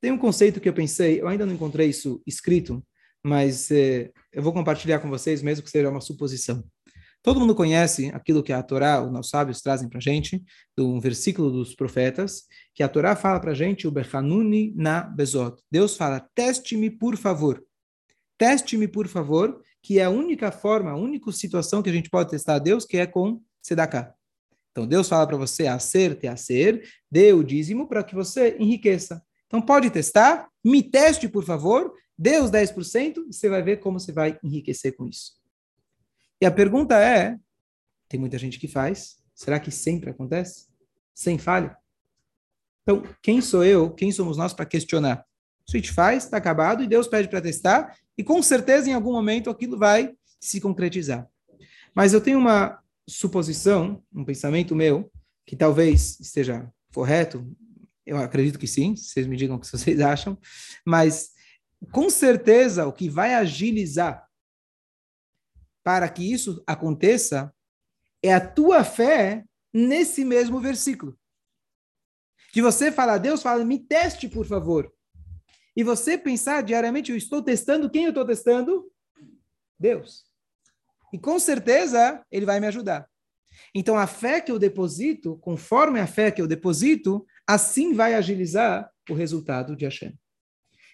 Tem 0.00 0.12
um 0.12 0.18
conceito 0.18 0.60
que 0.60 0.68
eu 0.68 0.72
pensei, 0.72 1.20
eu 1.20 1.28
ainda 1.28 1.46
não 1.46 1.54
encontrei 1.54 1.88
isso 1.88 2.20
escrito, 2.26 2.84
mas 3.24 3.70
eh, 3.70 4.10
eu 4.32 4.42
vou 4.42 4.52
compartilhar 4.52 4.98
com 4.98 5.08
vocês, 5.08 5.42
mesmo 5.42 5.64
que 5.64 5.70
seja 5.70 5.88
uma 5.88 6.00
suposição. 6.00 6.62
Todo 7.22 7.38
mundo 7.38 7.54
conhece 7.54 8.10
aquilo 8.12 8.42
que 8.42 8.52
a 8.52 8.60
Torá, 8.62 9.00
os 9.00 9.12
nossos 9.12 9.30
sábios 9.30 9.60
trazem 9.60 9.88
para 9.88 9.98
a 9.98 10.02
gente, 10.02 10.42
de 10.76 10.82
um 10.82 10.98
versículo 10.98 11.52
dos 11.52 11.72
profetas, 11.72 12.42
que 12.74 12.82
a 12.82 12.88
Torá 12.88 13.14
fala 13.14 13.38
para 13.38 13.52
a 13.52 13.54
gente, 13.54 13.86
o 13.86 13.92
Bechanuni 13.92 14.74
na 14.76 15.02
Bezot. 15.02 15.62
Deus 15.70 15.96
fala, 15.96 16.28
teste-me 16.34 16.90
por 16.90 17.16
favor. 17.16 17.64
Teste-me 18.36 18.88
por 18.88 19.06
favor, 19.06 19.62
que 19.80 20.00
é 20.00 20.04
a 20.04 20.10
única 20.10 20.50
forma, 20.50 20.90
a 20.90 20.96
única 20.96 21.30
situação 21.30 21.80
que 21.80 21.90
a 21.90 21.92
gente 21.92 22.10
pode 22.10 22.30
testar 22.30 22.56
a 22.56 22.58
Deus, 22.58 22.84
que 22.84 22.96
é 22.96 23.06
com 23.06 23.40
Sedaká. 23.62 24.12
Então 24.72 24.86
Deus 24.86 25.08
fala 25.08 25.26
para 25.26 25.36
você 25.36 25.68
a 25.68 25.78
ser, 25.78 26.18
ter 26.18 26.28
a 26.28 26.36
ser, 26.36 26.82
dê 27.10 27.32
o 27.32 27.44
dízimo 27.44 27.86
para 27.86 28.02
que 28.02 28.16
você 28.16 28.56
enriqueça. 28.58 29.22
Então 29.46 29.62
pode 29.62 29.90
testar, 29.90 30.48
me 30.64 30.82
teste 30.82 31.28
por 31.28 31.44
favor, 31.44 31.92
dê 32.18 32.38
os 32.38 32.50
10% 32.50 33.18
e 33.28 33.32
você 33.32 33.48
vai 33.48 33.62
ver 33.62 33.76
como 33.78 34.00
você 34.00 34.10
vai 34.10 34.38
enriquecer 34.42 34.96
com 34.96 35.06
isso. 35.06 35.41
E 36.42 36.44
a 36.44 36.50
pergunta 36.50 36.98
é: 36.98 37.38
tem 38.08 38.18
muita 38.18 38.36
gente 38.36 38.58
que 38.58 38.66
faz, 38.66 39.18
será 39.32 39.60
que 39.60 39.70
sempre 39.70 40.10
acontece? 40.10 40.66
Sem 41.14 41.38
falha? 41.38 41.76
Então, 42.82 43.04
quem 43.22 43.40
sou 43.40 43.64
eu, 43.64 43.92
quem 43.94 44.10
somos 44.10 44.36
nós 44.36 44.52
para 44.52 44.66
questionar? 44.66 45.24
Se 45.64 45.76
a 45.76 45.78
gente 45.78 45.92
faz, 45.92 46.24
está 46.24 46.38
acabado, 46.38 46.82
e 46.82 46.88
Deus 46.88 47.06
pede 47.06 47.28
para 47.28 47.40
testar, 47.40 47.96
e 48.18 48.24
com 48.24 48.42
certeza 48.42 48.90
em 48.90 48.92
algum 48.92 49.12
momento 49.12 49.50
aquilo 49.50 49.78
vai 49.78 50.16
se 50.40 50.60
concretizar. 50.60 51.30
Mas 51.94 52.12
eu 52.12 52.20
tenho 52.20 52.40
uma 52.40 52.82
suposição, 53.08 54.02
um 54.12 54.24
pensamento 54.24 54.74
meu, 54.74 55.12
que 55.46 55.54
talvez 55.54 56.18
esteja 56.18 56.68
correto, 56.92 57.48
eu 58.04 58.16
acredito 58.16 58.58
que 58.58 58.66
sim, 58.66 58.96
vocês 58.96 59.28
me 59.28 59.36
digam 59.36 59.54
o 59.54 59.60
que 59.60 59.68
vocês 59.68 60.00
acham, 60.02 60.36
mas 60.84 61.30
com 61.92 62.10
certeza 62.10 62.84
o 62.84 62.92
que 62.92 63.08
vai 63.08 63.32
agilizar 63.32 64.26
para 65.82 66.08
que 66.08 66.32
isso 66.32 66.62
aconteça 66.66 67.52
é 68.22 68.32
a 68.32 68.40
tua 68.40 68.84
fé 68.84 69.44
nesse 69.72 70.24
mesmo 70.24 70.60
versículo. 70.60 71.18
De 72.52 72.60
você 72.60 72.92
falar, 72.92 73.18
Deus 73.18 73.42
fala, 73.42 73.64
me 73.64 73.78
teste, 73.78 74.28
por 74.28 74.46
favor. 74.46 74.92
E 75.74 75.82
você 75.82 76.18
pensar 76.18 76.62
diariamente, 76.62 77.10
eu 77.10 77.16
estou 77.16 77.42
testando, 77.42 77.90
quem 77.90 78.04
eu 78.04 78.10
estou 78.10 78.26
testando? 78.26 78.90
Deus. 79.78 80.24
E 81.12 81.18
com 81.18 81.38
certeza 81.38 82.24
ele 82.30 82.46
vai 82.46 82.60
me 82.60 82.66
ajudar. 82.66 83.08
Então 83.74 83.98
a 83.98 84.06
fé 84.06 84.40
que 84.40 84.52
eu 84.52 84.58
deposito, 84.58 85.36
conforme 85.38 85.98
a 85.98 86.06
fé 86.06 86.30
que 86.30 86.40
eu 86.40 86.46
deposito, 86.46 87.26
assim 87.46 87.94
vai 87.94 88.14
agilizar 88.14 88.90
o 89.10 89.14
resultado 89.14 89.74
de 89.74 89.84
Hashem. 89.84 90.18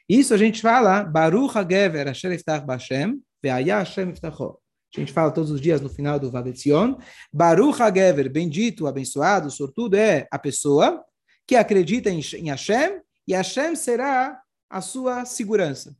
Isso 0.09 0.33
a 0.33 0.37
gente 0.37 0.63
fala, 0.63 1.05
Baruch 1.05 1.57
HaGever 1.59 2.09
Asher 2.09 2.33
Iftach 2.33 2.65
Bashem, 2.65 3.23
Ve'aya 3.43 3.79
Hashem 3.79 4.11
Iftacho. 4.11 4.59
A 4.97 5.01
gente 5.01 5.13
fala 5.13 5.31
todos 5.31 5.51
os 5.51 5.61
dias 5.61 5.81
no 5.81 5.89
final 5.89 6.19
do 6.19 6.31
Vavetzion. 6.31 6.97
Baruch 7.33 7.81
HaGever, 7.81 8.31
bendito, 8.31 8.87
abençoado, 8.87 9.51
sortudo, 9.51 9.97
é 9.97 10.27
a 10.31 10.39
pessoa 10.39 11.05
que 11.47 11.57
acredita 11.57 12.11
em, 12.11 12.21
em 12.37 12.49
Hashem 12.49 13.01
e 13.27 13.35
Hashem 13.35 13.77
será 13.77 14.41
a 14.69 14.81
sua 14.81 15.25
segurança. 15.25 15.95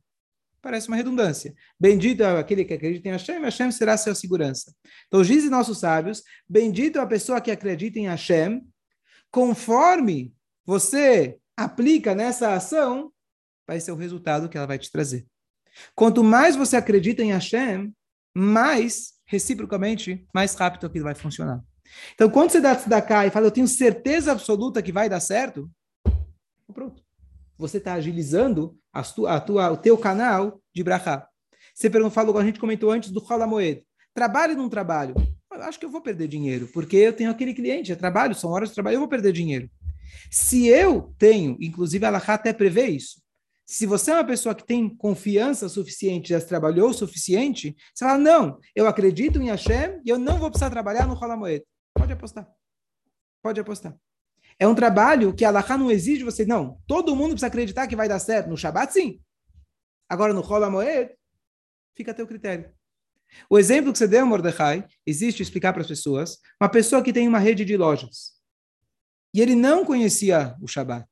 Parece 0.61 0.87
uma 0.87 0.97
redundância. 0.97 1.53
Bendito 1.79 2.21
é 2.23 2.39
aquele 2.39 2.65
que 2.65 2.73
acredita 2.73 3.07
em 3.07 3.11
Hashem, 3.11 3.41
Hashem 3.41 3.71
será 3.71 3.93
a 3.93 3.97
sua 3.97 4.13
segurança. 4.13 4.73
Então, 5.07 5.21
dizem 5.21 5.49
nossos 5.49 5.79
sábios, 5.79 6.23
bendito 6.47 6.99
é 6.99 7.01
a 7.01 7.07
pessoa 7.07 7.39
que 7.39 7.51
acredita 7.51 7.97
em 7.97 8.07
Hashem, 8.07 8.67
conforme 9.31 10.33
você 10.65 11.37
aplica 11.55 12.13
nessa 12.13 12.53
ação, 12.53 13.11
vai 13.65 13.79
ser 13.79 13.91
o 13.91 13.95
resultado 13.95 14.49
que 14.49 14.57
ela 14.57 14.67
vai 14.67 14.77
te 14.77 14.91
trazer. 14.91 15.25
Quanto 15.95 16.23
mais 16.23 16.55
você 16.55 16.75
acredita 16.75 17.23
em 17.23 17.31
Hashem, 17.31 17.93
mais, 18.39 19.13
reciprocamente, 19.25 20.25
mais 20.33 20.55
rápido 20.55 20.87
aquilo 20.87 21.05
vai 21.05 21.15
funcionar. 21.15 21.61
Então, 22.13 22.29
quando 22.29 22.51
você 22.51 22.61
dá 22.61 22.75
tzedakah 22.75 23.27
e 23.27 23.31
fala, 23.31 23.47
eu 23.47 23.51
tenho 23.51 23.67
certeza 23.67 24.31
absoluta 24.31 24.81
que 24.81 24.91
vai 24.91 25.09
dar 25.09 25.19
certo, 25.19 25.69
pronto. 26.73 27.03
Você 27.57 27.77
está 27.77 27.93
agilizando 27.93 28.77
a 28.93 29.03
tua, 29.03 29.35
a 29.35 29.39
tua, 29.41 29.71
o 29.71 29.77
teu 29.77 29.97
canal 29.97 30.61
de 30.73 30.83
brachá. 30.83 31.27
Você 31.73 31.89
falou, 32.09 32.37
a 32.37 32.43
gente 32.43 32.59
comentou 32.59 32.91
antes 32.91 33.11
do 33.11 33.25
Halamoed. 33.27 33.83
Trabalho 34.13 34.55
num 34.55 34.69
trabalho. 34.69 35.15
Eu 35.51 35.63
acho 35.63 35.79
que 35.79 35.85
eu 35.85 35.89
vou 35.89 36.01
perder 36.01 36.27
dinheiro, 36.27 36.69
porque 36.73 36.95
eu 36.95 37.11
tenho 37.11 37.29
aquele 37.29 37.53
cliente, 37.53 37.91
é 37.91 37.95
trabalho, 37.95 38.35
são 38.35 38.51
horas 38.51 38.69
de 38.69 38.75
trabalho, 38.75 38.95
eu 38.95 38.99
vou 38.99 39.09
perder 39.09 39.33
dinheiro. 39.33 39.69
Se 40.31 40.67
eu 40.67 41.13
tenho, 41.17 41.57
inclusive 41.59 42.05
a 42.05 42.17
até 42.17 42.53
prevê 42.53 42.87
isso, 42.87 43.21
se 43.71 43.85
você 43.85 44.09
é 44.09 44.15
uma 44.15 44.25
pessoa 44.25 44.55
que 44.55 44.65
tem 44.65 44.89
confiança 44.89 45.69
suficiente, 45.69 46.29
já 46.29 46.41
trabalhou 46.41 46.89
o 46.89 46.93
suficiente, 46.93 47.77
você 47.93 48.03
fala, 48.03 48.17
não, 48.17 48.59
eu 48.73 48.87
acredito 48.87 49.39
em 49.39 49.49
Hashem 49.49 50.01
e 50.03 50.09
eu 50.09 50.17
não 50.17 50.39
vou 50.39 50.49
precisar 50.49 50.71
trabalhar 50.71 51.05
no 51.05 51.13
Holamoed. 51.13 51.63
Pode 51.93 52.11
apostar. 52.11 52.49
Pode 53.43 53.59
apostar. 53.59 53.95
É 54.57 54.67
um 54.67 54.73
trabalho 54.73 55.35
que 55.35 55.45
a 55.45 55.51
Laha 55.51 55.77
não 55.77 55.91
exige 55.91 56.23
você, 56.23 56.45
não. 56.45 56.81
Todo 56.87 57.15
mundo 57.15 57.33
precisa 57.33 57.45
acreditar 57.45 57.85
que 57.85 57.95
vai 57.95 58.09
dar 58.09 58.17
certo. 58.17 58.49
No 58.49 58.57
Shabat, 58.57 58.91
sim. 58.91 59.21
Agora, 60.09 60.33
no 60.33 60.41
Holamoed, 60.41 61.11
fica 61.95 62.09
a 62.09 62.15
teu 62.15 62.25
critério. 62.25 62.73
O 63.47 63.59
exemplo 63.59 63.91
que 63.91 63.99
você 63.99 64.07
deu, 64.07 64.25
Mordecai, 64.25 64.83
existe 65.05 65.43
explicar 65.43 65.73
para 65.73 65.83
as 65.83 65.87
pessoas, 65.87 66.39
uma 66.59 66.69
pessoa 66.69 67.03
que 67.03 67.13
tem 67.13 67.27
uma 67.27 67.37
rede 67.37 67.63
de 67.63 67.77
lojas, 67.77 68.31
e 69.31 69.39
ele 69.41 69.53
não 69.53 69.85
conhecia 69.85 70.55
o 70.59 70.67
Shabat. 70.67 71.07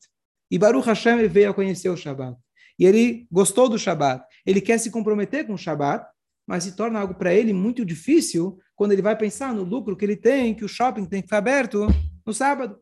E 0.50 0.58
Baruch 0.58 0.88
Hashem 0.88 1.28
veio 1.28 1.52
a 1.52 1.54
conhecer 1.54 1.90
o 1.90 1.96
Shabat. 1.96 2.36
E 2.78 2.86
ele 2.86 3.28
gostou 3.32 3.68
do 3.68 3.80
Shabat. 3.80 4.24
Ele 4.46 4.62
quer 4.62 4.78
se 4.78 4.92
comprometer 4.92 5.46
com 5.46 5.54
o 5.54 5.58
Shabat, 5.58 6.06
mas 6.48 6.64
se 6.64 6.76
torna 6.76 7.00
algo 7.00 7.14
para 7.14 7.34
ele 7.34 7.52
muito 7.52 7.84
difícil 7.84 8.58
quando 8.76 8.94
ele 8.94 9.02
vai 9.02 9.18
pensar 9.18 9.54
no 9.54 9.64
lucro 9.64 9.98
que 9.98 10.06
ele 10.06 10.16
tem, 10.16 10.54
que 10.54 10.64
o 10.64 10.70
shopping 10.70 11.06
tem 11.06 11.22
que 11.22 11.28
ficar 11.28 11.40
aberto 11.40 11.88
no 12.26 12.34
sábado. 12.34 12.78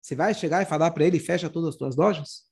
Você 0.00 0.14
vai 0.14 0.32
chegar 0.32 0.62
e 0.62 0.66
falar 0.66 0.92
para 0.92 1.04
ele, 1.04 1.18
fecha 1.18 1.50
todas 1.50 1.70
as 1.70 1.74
suas 1.74 1.96
lojas? 1.96 2.44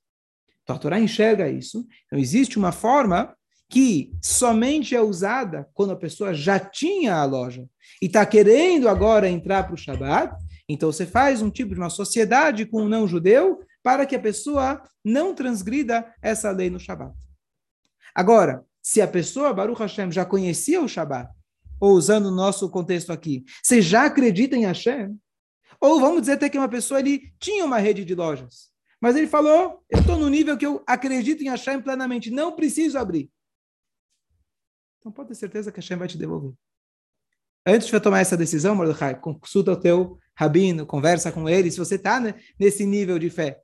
Então 0.63 0.75
a 0.75 0.79
Torá 0.79 0.99
enxerga 0.99 1.47
isso. 1.47 1.87
Então 2.05 2.19
existe 2.19 2.57
uma 2.57 2.73
forma 2.73 3.33
que 3.69 4.11
somente 4.21 4.93
é 4.95 5.01
usada 5.01 5.69
quando 5.73 5.91
a 5.91 5.95
pessoa 5.95 6.33
já 6.33 6.59
tinha 6.59 7.15
a 7.15 7.25
loja 7.25 7.65
e 8.01 8.07
está 8.07 8.25
querendo 8.25 8.89
agora 8.89 9.29
entrar 9.29 9.63
para 9.63 9.75
o 9.75 9.77
Shabat. 9.77 10.35
Então 10.67 10.91
você 10.91 11.05
faz 11.05 11.41
um 11.41 11.49
tipo 11.49 11.73
de 11.73 11.79
uma 11.79 11.89
sociedade 11.89 12.65
com 12.65 12.81
um 12.81 12.89
não-judeu 12.89 13.59
para 13.85 14.03
que 14.07 14.15
a 14.15 14.19
pessoa 14.19 14.81
não 15.03 15.35
transgrida 15.35 16.11
essa 16.19 16.49
lei 16.49 16.71
no 16.71 16.79
Shabat. 16.79 17.15
Agora, 18.15 18.65
se 18.81 18.99
a 18.99 19.07
pessoa, 19.07 19.53
Baruch 19.53 19.79
Hashem, 19.79 20.11
já 20.11 20.25
conhecia 20.25 20.81
o 20.81 20.87
Shabat, 20.87 21.31
ou 21.79 21.91
usando 21.91 22.25
o 22.25 22.31
nosso 22.31 22.67
contexto 22.67 23.11
aqui, 23.11 23.45
você 23.61 23.83
já 23.83 24.05
acredita 24.05 24.55
em 24.55 24.65
Hashem, 24.65 25.15
ou 25.79 25.99
vamos 25.99 26.21
dizer 26.21 26.31
até 26.31 26.49
que 26.49 26.57
uma 26.57 26.67
pessoa 26.67 26.99
ele 26.99 27.31
tinha 27.39 27.63
uma 27.63 27.77
rede 27.77 28.03
de 28.03 28.15
lojas, 28.15 28.71
mas 28.99 29.15
ele 29.15 29.27
falou: 29.27 29.83
eu 29.87 29.99
estou 29.99 30.17
no 30.17 30.29
nível 30.29 30.57
que 30.57 30.65
eu 30.65 30.81
acredito 30.87 31.43
em 31.43 31.49
Hashem 31.49 31.79
plenamente, 31.79 32.31
não 32.31 32.55
preciso 32.55 32.97
abrir. 32.97 33.29
Então 34.99 35.11
pode 35.11 35.27
ter 35.27 35.35
certeza 35.35 35.71
que 35.71 35.79
Hashem 35.79 35.97
vai 35.97 36.07
te 36.07 36.17
devolver. 36.17 36.53
Antes 37.63 37.87
de 37.87 37.99
tomar 37.99 38.21
essa 38.21 38.35
decisão, 38.35 38.73
Mordecai, 38.73 39.19
consulta 39.19 39.73
o 39.73 39.79
teu 39.79 40.17
rabino, 40.35 40.87
conversa 40.87 41.31
com 41.31 41.47
ele, 41.47 41.69
se 41.69 41.77
você 41.77 41.95
está 41.95 42.19
né, 42.19 42.33
nesse 42.59 42.83
nível 42.83 43.19
de 43.19 43.29
fé. 43.29 43.61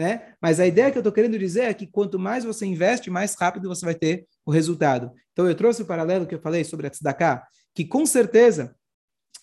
Né? 0.00 0.34
Mas 0.40 0.58
a 0.58 0.66
ideia 0.66 0.90
que 0.90 0.96
eu 0.96 1.00
estou 1.00 1.12
querendo 1.12 1.38
dizer 1.38 1.64
é 1.64 1.74
que 1.74 1.86
quanto 1.86 2.18
mais 2.18 2.42
você 2.42 2.64
investe, 2.64 3.10
mais 3.10 3.34
rápido 3.34 3.68
você 3.68 3.84
vai 3.84 3.94
ter 3.94 4.26
o 4.46 4.50
resultado. 4.50 5.12
Então 5.32 5.46
eu 5.46 5.54
trouxe 5.54 5.82
o 5.82 5.84
paralelo 5.84 6.26
que 6.26 6.34
eu 6.34 6.40
falei 6.40 6.64
sobre 6.64 6.86
a 6.86 6.90
tzedakah, 6.90 7.46
que 7.74 7.84
com 7.84 8.06
certeza 8.06 8.74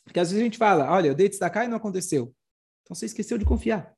porque 0.03 0.19
às 0.19 0.29
vezes 0.29 0.41
a 0.41 0.43
gente 0.45 0.57
fala, 0.57 0.89
olha, 0.89 1.09
eu 1.09 1.13
dei 1.13 1.27
destacar 1.27 1.65
e 1.65 1.67
não 1.67 1.77
aconteceu. 1.77 2.33
Então 2.81 2.95
você 2.95 3.05
esqueceu 3.05 3.37
de 3.37 3.43
confiar. 3.43 3.93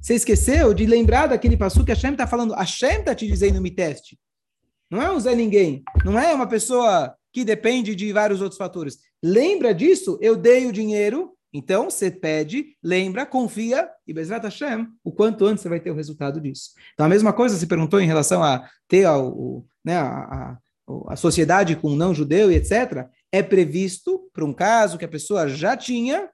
Você 0.00 0.14
esqueceu 0.14 0.74
de 0.74 0.84
lembrar 0.84 1.28
daquele 1.28 1.56
passo 1.56 1.84
que 1.84 1.92
a 1.92 1.94
Shem 1.94 2.12
está 2.12 2.26
falando. 2.26 2.54
A 2.54 2.66
Shem 2.66 2.98
está 2.98 3.14
te 3.14 3.26
dizendo 3.26 3.60
me 3.60 3.70
teste. 3.70 4.18
Não 4.90 5.00
é 5.00 5.10
um 5.10 5.20
Zé 5.20 5.34
Ninguém. 5.34 5.82
Não 6.04 6.18
é 6.18 6.34
uma 6.34 6.46
pessoa 6.46 7.16
que 7.32 7.44
depende 7.44 7.94
de 7.94 8.12
vários 8.12 8.40
outros 8.40 8.58
fatores. 8.58 8.98
Lembra 9.22 9.72
disso? 9.72 10.18
Eu 10.20 10.36
dei 10.36 10.66
o 10.66 10.72
dinheiro. 10.72 11.37
Então 11.52 11.90
você 11.90 12.10
pede, 12.10 12.76
lembra, 12.82 13.24
confia 13.24 13.88
e 14.06 14.12
Bezrat 14.12 14.44
Hashem, 14.44 14.86
o 15.02 15.10
quanto 15.10 15.46
antes 15.46 15.62
você 15.62 15.68
vai 15.68 15.80
ter 15.80 15.90
o 15.90 15.94
resultado 15.94 16.40
disso. 16.40 16.70
Então 16.92 17.06
a 17.06 17.08
mesma 17.08 17.32
coisa 17.32 17.56
se 17.56 17.66
perguntou 17.66 18.00
em 18.00 18.06
relação 18.06 18.42
a 18.42 18.68
ter 18.86 19.08
o, 19.08 19.64
né, 19.84 19.96
a, 19.96 20.08
a, 20.08 20.58
a 21.08 21.16
sociedade 21.16 21.74
com 21.76 21.96
não 21.96 22.14
judeu 22.14 22.52
e 22.52 22.56
etc 22.56 23.08
é 23.32 23.42
previsto 23.42 24.28
para 24.32 24.44
um 24.44 24.52
caso 24.52 24.98
que 24.98 25.04
a 25.04 25.08
pessoa 25.08 25.48
já 25.48 25.76
tinha, 25.76 26.30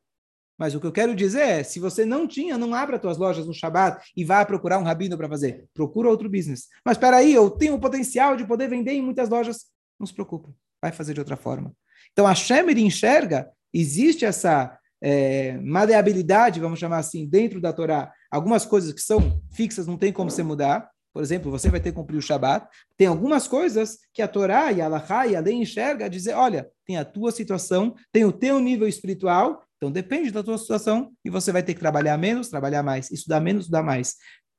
mas 0.57 0.75
o 0.75 0.81
que 0.81 0.87
eu 0.87 0.93
quero 0.93 1.15
dizer 1.15 1.41
é, 1.41 1.63
se 1.65 1.81
você 1.81 2.05
não 2.05 2.29
tinha, 2.29 2.57
não 2.57 2.75
abra 2.75 3.01
suas 3.01 3.19
lojas 3.19 3.47
no 3.47 3.53
Shabat 3.53 4.13
e 4.17 4.25
vá 4.25 4.45
procurar 4.45 4.79
um 4.79 4.85
rabino 4.85 5.17
para 5.17 5.29
fazer. 5.29 5.67
Procura 5.75 6.09
outro 6.09 6.31
business. 6.31 6.69
Mas 6.85 6.97
espera 6.97 7.17
aí, 7.17 7.35
eu 7.35 7.51
tenho 7.51 7.75
o 7.75 7.81
potencial 7.81 8.37
de 8.37 8.47
poder 8.47 8.69
vender 8.69 8.93
em 8.93 9.03
muitas 9.03 9.29
lojas. 9.29 9.67
Não 9.99 10.07
se 10.07 10.15
preocupe, 10.15 10.51
vai 10.81 10.93
fazer 10.93 11.15
de 11.15 11.21
outra 11.21 11.37
forma. 11.37 11.75
Então 12.13 12.27
a 12.27 12.35
Shemer 12.35 12.79
enxerga, 12.79 13.51
existe 13.73 14.25
essa 14.25 14.79
é, 15.07 15.59
maleabilidade, 15.59 16.59
vamos 16.59 16.79
chamar 16.79 16.97
assim, 16.97 17.27
dentro 17.27 17.61
da 17.61 17.75
Torá. 17.75 18.11
Algumas 18.31 18.65
coisas 18.65 18.91
que 18.91 19.03
são 19.03 19.39
fixas, 19.53 19.87
não 19.87 19.99
tem 19.99 20.11
como 20.11 20.31
você 20.31 20.43
mudar. 20.43 20.89
Por 21.13 21.23
exemplo, 21.23 21.51
você 21.51 21.69
vai 21.69 21.79
ter 21.79 21.91
que 21.91 21.97
cumprir 21.97 22.17
o 22.17 22.23
Shabat. 22.23 22.67
Tem 22.97 23.07
algumas 23.07 23.47
coisas 23.47 23.99
que 24.15 24.23
a 24.23 24.27
Torá 24.27 24.73
e 24.73 24.81
a 24.81 24.87
Allahá 24.87 25.27
e 25.27 25.37
a 25.37 25.41
lei 25.41 25.57
enxerga 25.57 26.07
a 26.07 26.09
dizer, 26.09 26.33
olha, 26.33 26.67
tem 26.87 26.97
a 26.97 27.05
tua 27.05 27.31
situação, 27.31 27.95
tem 28.11 28.25
o 28.25 28.33
teu 28.33 28.59
nível 28.59 28.89
espiritual, 28.89 29.63
então 29.77 29.93
depende 29.93 30.31
da 30.31 30.43
tua 30.43 30.57
situação 30.57 31.13
e 31.23 31.29
você 31.29 31.53
vai 31.53 31.63
ter 31.63 31.75
que 31.75 31.81
trabalhar 31.81 32.17
menos, 32.17 32.49
trabalhar 32.49 32.83
mais, 32.83 33.11
estudar 33.11 33.41
menos, 33.41 33.65
estudar 33.65 33.83
mais. 33.83 34.15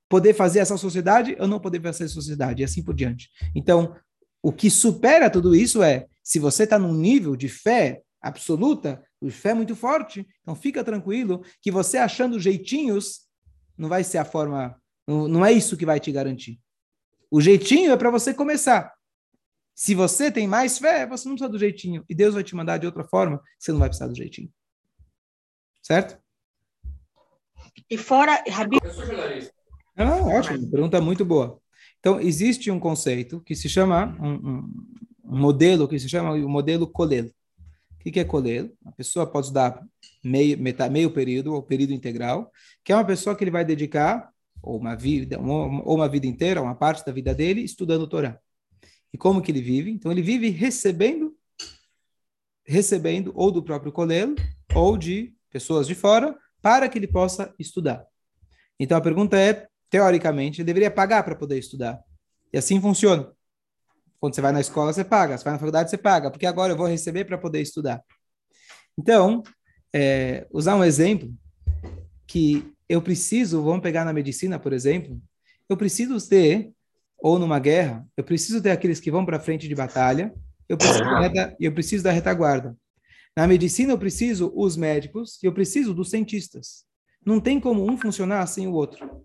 Poder 0.08 0.36
fazer 0.36 0.60
essa 0.60 0.78
sociedade 0.78 1.36
ou 1.40 1.48
não 1.48 1.60
poder 1.60 1.82
fazer 1.82 2.04
essa 2.04 2.14
sociedade, 2.14 2.62
e 2.62 2.66
assim 2.66 2.84
por 2.84 2.94
diante. 2.94 3.32
Então, 3.56 3.96
o 4.44 4.52
que 4.52 4.70
supera 4.70 5.28
tudo 5.28 5.56
isso 5.56 5.82
é, 5.82 6.06
se 6.24 6.38
você 6.38 6.66
está 6.66 6.78
num 6.78 6.94
nível 6.94 7.36
de 7.36 7.50
fé 7.50 8.04
absoluta, 8.22 9.02
de 9.22 9.32
fé 9.32 9.54
muito 9.54 9.76
forte, 9.76 10.28
então 10.42 10.56
fica 10.56 10.84
tranquilo 10.84 11.44
que 11.62 11.72
você 11.72 11.98
achando 11.98 12.40
jeitinhos 12.40 13.26
não 13.78 13.90
vai 13.90 14.04
ser 14.04 14.18
a 14.18 14.26
forma 14.26 14.80
não, 15.08 15.28
não 15.28 15.46
é 15.46 15.52
isso 15.52 15.78
que 15.78 15.86
vai 15.86 16.00
te 16.00 16.12
garantir. 16.12 16.60
O 17.30 17.42
jeitinho 17.42 17.92
é 17.92 17.98
para 17.98 18.10
você 18.10 18.34
começar. 18.34 18.94
Se 19.74 19.94
você 19.94 20.32
tem 20.32 20.48
mais 20.48 20.78
fé, 20.78 21.06
você 21.06 21.28
não 21.28 21.36
precisa 21.36 21.52
do 21.52 21.60
jeitinho. 21.60 22.04
E 22.10 22.16
Deus 22.16 22.34
vai 22.34 22.44
te 22.44 22.56
mandar 22.56 22.78
de 22.78 22.86
outra 22.86 23.04
forma, 23.04 23.42
você 23.60 23.72
não 23.72 23.80
vai 23.80 23.90
precisar 23.90 24.08
do 24.08 24.16
jeitinho. 24.16 24.50
Certo? 25.84 26.18
E 27.90 27.98
fora, 27.98 28.44
Rabi... 28.50 28.78
Eu 28.82 28.94
sou 28.94 29.06
jornalista. 29.06 29.54
Ah, 29.98 30.18
ótimo, 30.18 30.70
pergunta 30.70 31.00
muito 31.02 31.26
boa. 31.26 31.60
Então, 32.00 32.20
existe 32.20 32.72
um 32.72 32.80
conceito 32.80 33.42
que 33.42 33.56
se 33.56 33.68
chama, 33.68 34.16
um, 34.20 34.34
um, 34.34 34.86
um 35.26 35.40
modelo 35.40 35.88
que 35.88 36.00
se 36.00 36.08
chama 36.08 36.32
o 36.34 36.50
modelo 36.50 36.88
Colelo. 36.88 37.32
Que, 38.06 38.12
que 38.12 38.20
é 38.20 38.24
Colelo? 38.24 38.72
A 38.86 38.92
pessoa 38.92 39.26
pode 39.26 39.52
dar 39.52 39.84
meio, 40.24 40.60
metade, 40.60 40.94
meio 40.94 41.10
período 41.10 41.56
ou 41.56 41.64
período 41.64 41.92
integral, 41.92 42.52
que 42.84 42.94
é 42.94 42.96
uma 42.96 43.04
pessoa 43.04 43.36
que 43.36 43.44
ele 43.44 43.50
vai 43.50 43.66
dedicar 43.66 44.32
ou 44.62 44.78
uma 44.78 44.96
vida, 44.96 45.40
ou 45.40 45.96
uma 45.96 46.08
vida 46.08 46.28
inteira, 46.28 46.62
uma 46.62 46.76
parte 46.76 47.04
da 47.04 47.12
vida 47.12 47.34
dele, 47.34 47.62
estudando 47.62 48.04
o 48.04 48.08
Torá. 48.08 48.40
E 49.12 49.18
como 49.18 49.42
que 49.42 49.52
ele 49.52 49.60
vive? 49.60 49.90
Então 49.90 50.12
ele 50.12 50.22
vive 50.22 50.52
recebendo, 50.52 51.36
recebendo 52.64 53.32
ou 53.34 53.52
do 53.52 53.64
próprio 53.64 53.92
colelo 53.92 54.36
ou 54.76 54.96
de 54.96 55.34
pessoas 55.50 55.88
de 55.88 55.96
fora 55.96 56.38
para 56.62 56.88
que 56.88 57.00
ele 57.00 57.08
possa 57.08 57.56
estudar. 57.58 58.06
Então 58.80 58.96
a 58.96 59.02
pergunta 59.02 59.36
é, 59.36 59.68
teoricamente, 59.90 60.62
ele 60.62 60.68
deveria 60.68 60.92
pagar 60.92 61.24
para 61.24 61.36
poder 61.36 61.58
estudar. 61.58 62.00
E 62.54 62.58
assim 62.60 62.80
funciona. 62.80 63.35
Quando 64.26 64.34
você 64.34 64.42
vai 64.42 64.52
na 64.52 64.60
escola, 64.60 64.92
você 64.92 65.04
paga. 65.04 65.38
Você 65.38 65.44
vai 65.44 65.54
na 65.54 65.60
faculdade, 65.60 65.92
você 65.92 66.00
paga. 66.00 66.32
Porque 66.32 66.48
agora 66.48 66.74
eu 66.74 66.78
vou 66.78 66.88
receber 66.88 67.26
para 67.26 67.38
poder 67.38 67.62
estudar. 67.62 68.02
Então, 68.98 69.44
é, 69.94 70.48
usar 70.52 70.76
um 70.76 70.84
exemplo 70.84 71.32
que 72.26 72.74
eu 72.90 73.04
preciso, 73.04 73.62
vamos 73.62 73.84
pegar 73.84 74.04
na 74.04 74.12
medicina, 74.12 74.58
por 74.58 74.74
exemplo, 74.74 75.22
eu 75.70 75.78
preciso 75.78 76.18
ter, 76.28 76.72
ou 77.20 77.38
numa 77.38 77.60
guerra, 77.60 78.04
eu 78.18 78.24
preciso 78.24 78.60
ter 78.64 78.72
aqueles 78.72 79.00
que 79.00 79.12
vão 79.12 79.24
para 79.24 79.40
frente 79.40 79.68
de 79.68 79.76
batalha, 79.76 80.34
eu 80.68 80.76
preciso, 80.76 81.04
da, 81.04 81.56
eu 81.60 81.72
preciso 81.72 82.04
da 82.04 82.12
retaguarda. 82.12 82.76
Na 83.38 83.46
medicina, 83.46 83.94
eu 83.94 83.98
preciso 84.00 84.52
os 84.56 84.76
médicos 84.76 85.38
e 85.44 85.46
eu 85.46 85.54
preciso 85.54 85.94
dos 85.94 86.10
cientistas. 86.10 86.84
Não 87.24 87.40
tem 87.40 87.60
como 87.60 87.88
um 87.88 87.96
funcionar 87.96 88.48
sem 88.48 88.66
o 88.66 88.74
outro. 88.74 89.24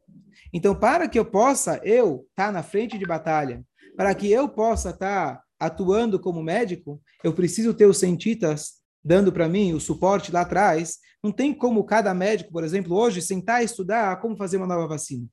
Então, 0.53 0.75
para 0.75 1.09
que 1.09 1.19
eu 1.19 1.25
possa, 1.25 1.81
eu, 1.85 2.27
estar 2.29 2.49
tá 2.49 2.53
na 2.53 2.63
frente 2.63 2.99
de 2.99 3.07
batalha, 3.07 3.65
para 3.97 4.15
que 4.15 4.31
eu 4.31 4.49
possa 4.49 4.91
estar 4.91 5.37
tá 5.37 5.43
atuando 5.59 6.19
como 6.19 6.43
médico, 6.43 7.01
eu 7.23 7.33
preciso 7.33 7.75
ter 7.75 7.87
os 7.87 7.99
cientistas 7.99 8.81
dando 9.05 9.33
para 9.33 9.49
mim 9.49 9.73
o 9.73 9.81
suporte 9.81 10.31
lá 10.31 10.43
atrás 10.43 10.99
não 11.23 11.33
tem 11.33 11.53
como 11.53 11.85
cada 11.85 12.15
médico, 12.15 12.51
por 12.51 12.65
exemplo, 12.65 12.97
hoje 12.97 13.21
sentar 13.21 13.63
e 13.63 13.67
estudar 13.67 14.21
como 14.21 14.37
fazer 14.37 14.57
uma 14.57 14.67
nova 14.67 14.87
vacina. 14.87 15.27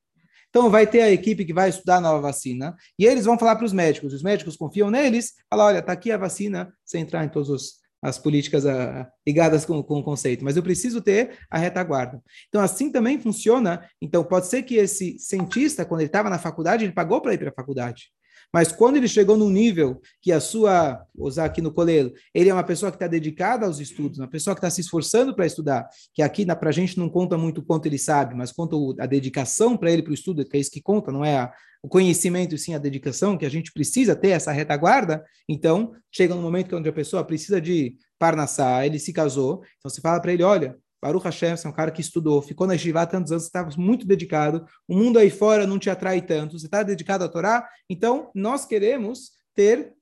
Então, 0.50 0.70
vai 0.70 0.88
ter 0.88 1.02
a 1.02 1.12
equipe 1.12 1.46
que 1.46 1.54
vai 1.54 1.70
estudar 1.70 1.98
a 1.98 2.02
nova 2.02 2.22
vacina 2.22 2.76
e 2.98 3.06
eles 3.06 3.26
vão 3.26 3.38
falar 3.38 3.56
para 3.56 3.66
os 3.66 3.74
médicos. 3.74 4.14
Os 4.14 4.24
médicos 4.24 4.56
confiam 4.56 4.90
neles, 4.90 5.34
falar: 5.50 5.66
olha, 5.66 5.80
está 5.80 5.92
aqui 5.92 6.12
a 6.12 6.18
vacina, 6.18 6.74
sem 6.86 7.02
entrar 7.02 7.24
em 7.24 7.30
todas 7.30 7.76
as 8.02 8.18
políticas 8.18 8.66
a, 8.66 9.02
ah, 9.02 9.10
ligadas 9.26 9.66
com, 9.66 9.82
com 9.84 10.00
o 10.00 10.04
conceito, 10.04 10.44
mas 10.44 10.56
eu 10.56 10.64
preciso 10.64 11.02
ter 11.02 11.38
a 11.50 11.58
retaguarda. 11.58 12.22
Então, 12.48 12.62
assim 12.62 12.92
também 12.92 13.20
funciona. 13.20 13.88
Então, 14.02 14.24
pode 14.24 14.48
ser 14.48 14.64
que 14.64 14.76
esse 14.76 15.18
cientista, 15.20 15.86
quando 15.86 16.02
ele 16.02 16.08
estava 16.08 16.30
na 16.30 16.40
faculdade, 16.40 16.86
ele 16.86 16.94
pagou 16.94 17.22
para 17.22 17.34
ir 17.34 17.38
para 17.38 17.50
a 17.50 17.54
faculdade. 17.54 18.12
Mas 18.54 18.72
quando 18.72 18.98
ele 18.98 19.08
chegou 19.08 19.38
num 19.38 19.50
nível 19.50 20.00
que 20.22 20.32
a 20.32 20.40
sua, 20.40 21.04
vou 21.14 21.28
usar 21.28 21.46
aqui 21.46 21.62
no 21.62 21.72
colelo, 21.72 22.14
ele 22.34 22.50
é 22.50 22.54
uma 22.54 22.64
pessoa 22.64 22.92
que 22.92 22.96
está 22.96 23.08
dedicada 23.08 23.66
aos 23.66 23.80
estudos, 23.80 24.20
uma 24.20 24.28
pessoa 24.28 24.56
que 24.56 24.60
está 24.60 24.70
se 24.70 24.82
esforçando 24.82 25.36
para 25.36 25.46
estudar, 25.46 25.88
que 26.14 26.22
aqui 26.22 26.46
para 26.46 26.70
a 26.70 26.72
gente 26.72 26.98
não 26.98 27.10
conta 27.10 27.38
muito 27.38 27.62
quanto 27.62 27.86
ele 27.86 27.98
sabe, 27.98 28.36
mas 28.36 28.52
conta 28.52 28.76
a 29.00 29.06
dedicação 29.06 29.76
para 29.76 29.92
ele 29.92 30.02
para 30.02 30.12
o 30.12 30.14
estudo, 30.14 30.46
que 30.48 30.56
é 30.56 30.60
isso 30.60 30.72
que 30.72 30.82
conta, 30.82 31.12
não 31.12 31.26
é 31.26 31.38
a, 31.38 31.54
o 31.84 31.90
conhecimento 31.90 32.56
e 32.56 32.58
sim 32.58 32.74
a 32.74 32.80
dedicação, 32.80 33.38
que 33.38 33.46
a 33.46 33.50
gente 33.50 33.72
precisa 33.72 34.16
ter 34.16 34.30
essa 34.30 34.52
retaguarda, 34.52 35.24
então 35.48 35.92
chega 36.12 36.34
um 36.34 36.42
momento 36.42 36.76
onde 36.76 36.90
a 36.90 36.94
pessoa 36.94 37.24
precisa 37.24 37.60
de 37.60 37.96
parnassá, 38.18 38.86
ele 38.86 38.98
se 38.98 39.12
casou, 39.12 39.62
então 39.78 39.90
você 39.90 40.02
fala 40.02 40.22
para 40.22 40.34
ele, 40.34 40.44
olha, 40.44 40.78
Baruch 41.02 41.26
Hashem, 41.26 41.56
você 41.56 41.68
é 41.68 41.70
um 41.70 41.74
cara 41.74 41.92
que 41.92 42.02
estudou, 42.02 42.42
ficou 42.42 42.66
na 42.66 42.78
Shivá 42.78 43.06
tantos 43.06 43.32
anos, 43.32 43.44
você 43.44 43.50
estava 43.50 43.70
muito 43.78 44.06
dedicado, 44.06 44.66
o 44.88 44.96
mundo 44.96 45.20
aí 45.20 45.30
fora 45.30 45.68
não 45.68 45.78
te 45.78 45.90
atrai 45.90 46.22
tanto, 46.22 46.58
você 46.58 46.66
está 46.66 46.82
dedicado 46.84 47.24
à 47.24 47.30
Torá, 47.30 47.68
então 47.90 48.32
nós 48.34 48.66
queremos 48.66 49.32
ter 49.54 49.98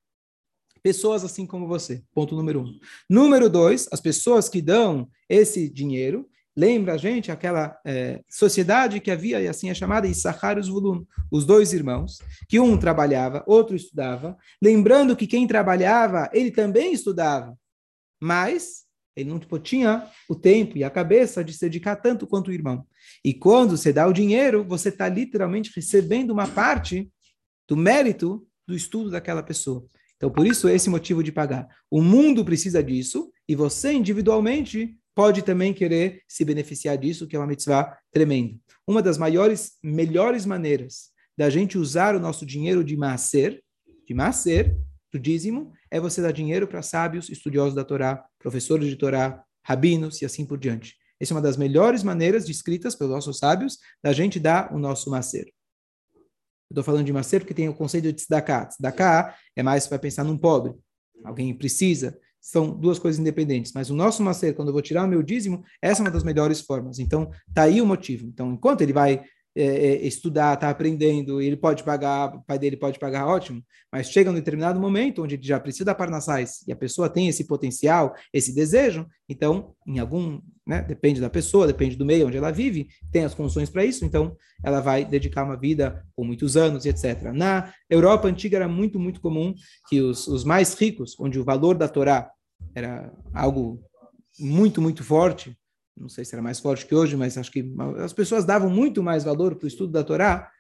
Pessoas 0.86 1.24
assim 1.24 1.48
como 1.48 1.68
você. 1.68 2.04
Ponto 2.14 2.36
número 2.36 2.62
um. 2.62 2.80
Número 3.10 3.50
dois, 3.50 3.90
as 3.92 4.00
pessoas 4.00 4.48
que 4.48 4.62
dão 4.62 5.10
esse 5.28 5.68
dinheiro, 5.68 6.30
lembra 6.56 6.94
a 6.94 6.98
gente 6.98 7.32
aquela 7.32 7.76
é, 7.84 8.22
sociedade 8.30 9.00
que 9.00 9.10
havia, 9.10 9.42
e 9.42 9.48
assim 9.48 9.72
é 9.72 9.74
chamada 9.74 10.08
Issachar 10.08 10.60
e 10.60 10.62
Zvulun, 10.62 11.04
os 11.32 11.44
dois 11.44 11.74
irmãos, 11.74 12.20
que 12.48 12.60
um 12.60 12.78
trabalhava, 12.78 13.44
outro 13.48 13.76
estudava, 13.76 14.38
lembrando 14.62 15.16
que 15.16 15.26
quem 15.26 15.48
trabalhava, 15.48 16.30
ele 16.32 16.52
também 16.52 16.94
estudava, 16.94 17.58
mas 18.22 18.85
ele 19.16 19.30
não 19.30 19.40
tipo, 19.40 19.58
tinha 19.58 20.08
o 20.28 20.36
tempo 20.36 20.78
e 20.78 20.84
a 20.84 20.90
cabeça 20.90 21.44
de 21.44 21.54
se 21.54 21.62
dedicar 21.62 21.96
tanto 21.96 22.28
quanto 22.28 22.50
o 22.50 22.54
irmão. 22.54 22.86
E 23.24 23.34
quando 23.34 23.78
você 23.78 23.94
dá 23.94 24.08
o 24.08 24.14
dinheiro, 24.14 24.66
você 24.68 24.90
está 24.90 25.08
literalmente 25.08 25.72
recebendo 25.74 26.32
uma 26.32 26.48
parte 26.48 27.10
do 27.68 27.78
mérito 27.78 28.46
do 28.68 28.76
estudo 28.76 29.10
daquela 29.10 29.42
pessoa. 29.42 29.86
Então, 30.18 30.30
por 30.30 30.46
isso, 30.46 30.68
esse 30.68 30.90
motivo 30.90 31.24
de 31.24 31.32
pagar. 31.32 31.68
O 31.90 32.02
mundo 32.02 32.44
precisa 32.44 32.84
disso 32.84 33.32
e 33.48 33.56
você, 33.56 33.94
individualmente, 33.94 34.98
pode 35.14 35.42
também 35.42 35.74
querer 35.74 36.22
se 36.28 36.44
beneficiar 36.44 36.98
disso, 36.98 37.28
que 37.28 37.36
é 37.36 37.40
uma 37.40 37.48
mitzvah 37.48 37.98
tremenda. 38.12 38.56
Uma 38.88 39.02
das 39.02 39.18
maiores, 39.18 39.74
melhores 39.84 40.46
maneiras 40.46 41.14
da 41.38 41.50
gente 41.50 41.78
usar 41.78 42.16
o 42.16 42.20
nosso 42.20 42.46
dinheiro 42.46 42.84
de 42.84 42.96
macer, 42.96 43.62
de 44.08 44.14
macer, 44.14 44.78
do 45.12 45.20
dízimo, 45.20 45.72
é 45.90 46.00
você 46.00 46.22
dar 46.22 46.32
dinheiro 46.32 46.68
para 46.68 46.82
sábios, 46.82 47.30
estudiosos 47.30 47.74
da 47.74 47.84
Torá, 47.84 48.26
professores 48.46 48.88
de 48.88 48.96
Torá, 48.96 49.44
rabinos 49.64 50.22
e 50.22 50.26
assim 50.26 50.46
por 50.46 50.60
diante. 50.60 50.96
Essa 51.20 51.34
é 51.34 51.36
uma 51.36 51.42
das 51.42 51.58
melhores 51.58 52.04
maneiras 52.04 52.46
descritas 52.46 52.94
pelos 52.94 53.12
nossos 53.12 53.40
sábios 53.40 53.80
da 54.04 54.14
gente 54.14 54.40
dar 54.40 54.72
o 54.72 54.78
nosso 54.78 55.10
macer. 55.10 55.52
Estou 56.70 56.84
falando 56.84 57.06
de 57.06 57.12
macer 57.12 57.40
porque 57.40 57.56
tem 57.56 57.68
o 57.68 57.74
conceito 57.74 58.04
de 58.04 58.14
tzedakah. 58.14 58.68
Tzedakah 58.68 59.36
é 59.56 59.64
mais 59.64 59.88
para 59.88 59.98
pensar 59.98 60.24
num 60.24 60.38
pobre. 60.38 60.76
Alguém 61.24 61.58
precisa. 61.58 62.20
São 62.40 62.70
duas 62.70 63.00
coisas 63.00 63.20
independentes. 63.20 63.72
Mas 63.74 63.90
o 63.90 63.96
nosso 63.96 64.22
macer, 64.22 64.54
quando 64.54 64.68
eu 64.68 64.74
vou 64.74 64.82
tirar 64.84 65.06
o 65.06 65.08
meu 65.08 65.24
dízimo, 65.24 65.64
essa 65.82 66.02
é 66.02 66.04
uma 66.04 66.12
das 66.12 66.24
melhores 66.24 66.62
formas. 66.62 67.00
Então, 67.00 67.32
tá 67.52 67.64
aí 67.64 67.82
o 67.82 67.86
motivo. 67.86 68.28
Então, 68.28 68.52
enquanto 68.52 68.82
ele 68.82 68.94
vai 68.94 69.24
é, 69.56 69.64
é, 69.64 70.08
estudar, 70.08 70.56
está 70.56 70.70
aprendendo, 70.70 71.42
ele 71.42 71.56
pode 71.56 71.84
pagar, 71.84 72.36
o 72.36 72.44
pai 72.44 72.60
dele 72.60 72.76
pode 72.76 73.00
pagar, 73.00 73.26
ótimo, 73.26 73.64
mas 73.92 74.10
chega 74.10 74.30
um 74.30 74.34
determinado 74.34 74.80
momento 74.80 75.24
onde 75.24 75.36
ele 75.36 75.44
já 75.44 75.60
precisa 75.60 75.86
da 75.86 75.96
Parnassais 75.96 76.64
e 76.68 76.74
a 76.74 76.76
pessoa 76.76 77.08
tem 77.08 77.30
esse 77.30 77.46
potencial, 77.46 78.14
esse 78.34 78.54
desejo, 78.54 79.08
então, 79.30 79.74
em 79.88 79.98
algum, 79.98 80.42
né, 80.68 80.82
depende 80.82 81.22
da 81.22 81.30
pessoa, 81.30 81.68
depende 81.68 81.96
do 81.96 82.06
meio 82.06 82.28
onde 82.28 82.36
ela 82.36 82.52
vive, 82.52 82.88
tem 83.12 83.24
as 83.24 83.34
condições 83.34 83.70
para 83.70 83.86
isso, 83.86 84.04
então 84.04 84.36
ela 84.64 84.82
vai 84.82 85.06
dedicar 85.06 85.44
uma 85.44 85.58
vida 85.58 86.06
com 86.16 86.26
muitos 86.26 86.58
anos 86.58 86.86
etc. 86.86 87.32
Na 87.34 87.74
Europa 87.90 88.28
antiga 88.28 88.58
era 88.58 88.68
muito, 88.68 89.00
muito 89.00 89.22
comum 89.22 89.54
que 89.88 90.02
os, 90.02 90.28
os 90.28 90.44
mais 90.44 90.74
ricos, 90.74 91.16
onde 91.20 91.40
o 91.40 91.46
valor 91.46 91.78
da 91.78 91.88
Torá 91.88 92.30
era 92.74 93.12
algo 93.34 93.82
muito, 94.38 94.82
muito 94.82 95.04
forte, 95.04 95.58
não 95.98 96.10
sei 96.10 96.26
se 96.26 96.36
era 96.36 96.42
mais 96.42 96.60
forte 96.60 96.86
que 96.86 96.94
hoje, 96.94 97.16
mas 97.16 97.38
acho 97.38 97.52
que 97.52 97.66
as 98.04 98.12
pessoas 98.12 98.44
davam 98.44 98.70
muito 98.70 99.02
mais 99.02 99.24
valor 99.24 99.56
para 99.56 99.66
o 99.66 99.68
estudo 99.68 99.92
da 99.92 100.04
Torá. 100.04 100.52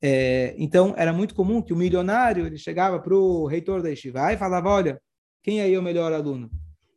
É, 0.00 0.54
então, 0.58 0.94
era 0.96 1.12
muito 1.12 1.34
comum 1.34 1.60
que 1.60 1.72
o 1.72 1.76
milionário 1.76 2.46
ele 2.46 2.56
chegava 2.56 3.00
para 3.00 3.14
o 3.14 3.46
reitor 3.46 3.82
da 3.82 3.88
Yeshiva 3.88 4.32
e 4.32 4.36
falava: 4.36 4.68
Olha, 4.68 5.00
quem 5.42 5.60
aí 5.60 5.74
é 5.74 5.78
o 5.78 5.82
melhor 5.82 6.12
aluno? 6.12 6.50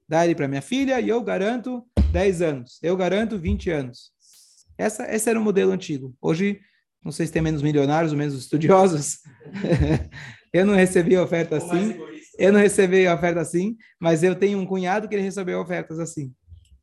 Dá 0.07 0.23
ele 0.25 0.35
para 0.35 0.47
minha 0.47 0.61
filha 0.61 0.99
e 0.99 1.09
eu 1.09 1.21
garanto 1.21 1.83
10 2.11 2.41
anos, 2.41 2.79
eu 2.83 2.95
garanto 2.95 3.37
20 3.37 3.69
anos. 3.71 4.11
Essa, 4.77 5.11
esse 5.13 5.29
era 5.29 5.39
o 5.39 5.43
modelo 5.43 5.71
antigo. 5.71 6.15
Hoje, 6.21 6.59
não 7.03 7.11
sei 7.11 7.25
se 7.25 7.33
tem 7.33 7.41
menos 7.41 7.61
milionários 7.61 8.11
ou 8.11 8.17
menos 8.17 8.33
estudiosos. 8.33 9.19
eu 10.53 10.65
não 10.65 10.75
recebi 10.75 11.17
oferta 11.17 11.57
assim. 11.57 11.97
Eu 12.37 12.53
não 12.53 12.59
recebi 12.59 13.05
oferta 13.07 13.41
assim, 13.41 13.75
mas 13.99 14.23
eu 14.23 14.33
tenho 14.33 14.57
um 14.57 14.65
cunhado 14.65 15.09
que 15.09 15.15
ele 15.15 15.23
recebeu 15.23 15.59
ofertas 15.59 15.99
assim 15.99 16.33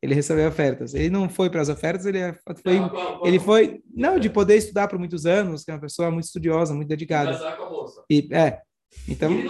ele 0.07 0.14
recebeu 0.14 0.49
ofertas. 0.49 0.95
Ele 0.95 1.11
não 1.11 1.29
foi 1.29 1.51
para 1.51 1.61
as 1.61 1.69
ofertas, 1.69 2.07
ele 2.07 2.19
foi, 2.62 2.79
não, 2.79 2.88
qual, 2.88 3.19
qual, 3.19 3.27
ele 3.27 3.38
foi, 3.38 3.81
não, 3.95 4.19
de 4.19 4.31
poder 4.31 4.57
estudar 4.57 4.88
por 4.88 4.99
muitos 4.99 5.27
anos, 5.27 5.64
que 5.64 5.71
é 5.71 5.75
uma 5.75 5.81
pessoa 5.81 6.11
muito 6.11 6.25
estudiosa, 6.25 6.75
muito 6.75 6.88
dedicada. 6.88 7.38
E, 8.09 8.29
é, 8.33 8.61
então, 9.09 9.31
ele. 9.33 9.49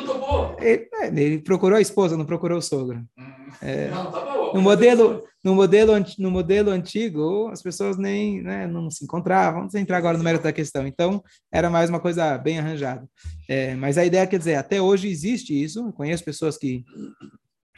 Ele, 0.58 0.88
é, 0.94 1.06
ele, 1.08 1.38
procurou 1.38 1.78
a 1.78 1.80
esposa, 1.80 2.16
não 2.16 2.24
procurou 2.24 2.58
o 2.58 2.62
sogro. 2.62 2.98
Hum. 3.18 3.36
É, 3.62 3.88
não, 3.88 4.10
tá 4.10 4.20
bom, 4.20 4.52
no 4.54 4.62
modelo, 4.62 5.22
no 5.44 5.54
modelo, 5.54 5.92
no 6.18 6.30
modelo 6.30 6.70
antigo, 6.70 7.48
as 7.48 7.62
pessoas 7.62 7.96
nem, 7.96 8.42
né, 8.42 8.66
não 8.66 8.90
se 8.90 9.04
encontravam. 9.04 9.60
Vamos 9.60 9.74
entrar 9.74 9.98
agora 9.98 10.18
no 10.18 10.24
mérito 10.24 10.44
da 10.44 10.52
questão. 10.52 10.86
Então, 10.86 11.22
era 11.52 11.70
mais 11.70 11.88
uma 11.90 12.00
coisa 12.00 12.36
bem 12.38 12.58
arranjada. 12.58 13.06
É, 13.48 13.74
mas 13.74 13.98
a 13.98 14.04
ideia 14.04 14.26
quer 14.26 14.38
dizer, 14.38 14.56
até 14.56 14.80
hoje 14.80 15.08
existe 15.08 15.52
isso. 15.62 15.80
Eu 15.80 15.92
conheço 15.92 16.24
pessoas 16.24 16.56
que 16.56 16.84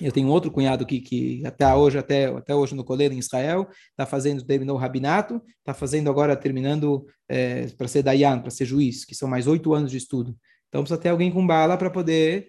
eu 0.01 0.13
tenho 0.13 0.29
outro 0.29 0.51
cunhado 0.51 0.87
que, 0.87 1.01
que 1.01 1.45
até 1.45 1.75
hoje, 1.75 1.99
até, 1.99 2.27
até 2.27 2.55
hoje 2.55 2.75
no 2.75 2.85
Colelo 2.85 3.15
em 3.15 3.19
Israel, 3.19 3.69
está 3.91 4.07
fazendo, 4.07 4.45
terminou 4.45 4.77
o 4.77 4.79
rabinato, 4.79 5.43
está 5.59 5.75
fazendo 5.75 6.09
agora, 6.09 6.37
terminando 6.37 7.05
é, 7.29 7.67
para 7.69 7.89
ser 7.89 8.03
Dayan, 8.03 8.39
para 8.41 8.51
ser 8.51 8.65
juiz, 8.65 9.05
que 9.05 9.15
são 9.15 9.29
mais 9.29 9.47
oito 9.47 9.75
anos 9.75 9.91
de 9.91 9.97
estudo. 9.97 10.37
Então 10.69 10.83
precisa 10.83 11.01
ter 11.01 11.09
alguém 11.09 11.33
com 11.33 11.47
bala 11.47 11.77
para 11.77 11.91
poder 11.91 12.49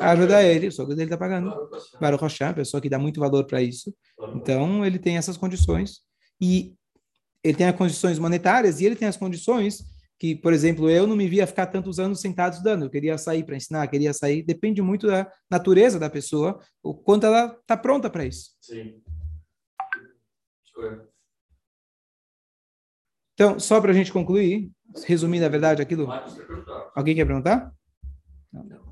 ajudar 0.00 0.44
ele. 0.44 0.68
O 0.68 0.72
sogro 0.72 0.94
dele 0.94 1.06
está 1.06 1.16
pagando. 1.16 1.52
Baruch 2.00 2.22
Hashem, 2.22 2.54
pessoa 2.54 2.80
que 2.80 2.88
dá 2.88 2.98
muito 2.98 3.18
valor 3.18 3.44
para 3.44 3.62
isso. 3.62 3.92
Então 4.34 4.84
ele 4.84 4.98
tem 4.98 5.16
essas 5.16 5.36
condições. 5.36 6.00
E 6.40 6.74
ele 7.42 7.56
tem 7.56 7.66
as 7.66 7.76
condições 7.76 8.18
monetárias 8.18 8.80
e 8.80 8.86
ele 8.86 8.96
tem 8.96 9.08
as 9.08 9.16
condições 9.16 9.84
que, 10.18 10.34
por 10.34 10.52
exemplo, 10.52 10.88
eu 10.88 11.06
não 11.06 11.16
me 11.16 11.28
via 11.28 11.46
ficar 11.46 11.66
tantos 11.66 11.98
anos 11.98 12.20
sentado 12.20 12.52
estudando, 12.52 12.84
eu 12.84 12.90
queria 12.90 13.18
sair 13.18 13.44
para 13.44 13.56
ensinar, 13.56 13.86
queria 13.88 14.12
sair, 14.12 14.42
depende 14.42 14.80
muito 14.80 15.06
da 15.06 15.30
natureza 15.50 15.98
da 15.98 16.08
pessoa, 16.08 16.58
o 16.82 16.94
quanto 16.94 17.26
ela 17.26 17.56
está 17.60 17.76
pronta 17.76 18.08
para 18.08 18.24
isso. 18.24 18.52
Sim. 18.60 19.02
Então, 23.34 23.60
só 23.60 23.80
para 23.80 23.90
a 23.90 23.94
gente 23.94 24.12
concluir, 24.12 24.70
resumindo 25.06 25.44
a 25.44 25.48
verdade 25.48 25.82
aquilo. 25.82 26.08
Alguém 26.94 27.14
quer 27.14 27.26
perguntar? 27.26 27.72
Não. 28.52 28.86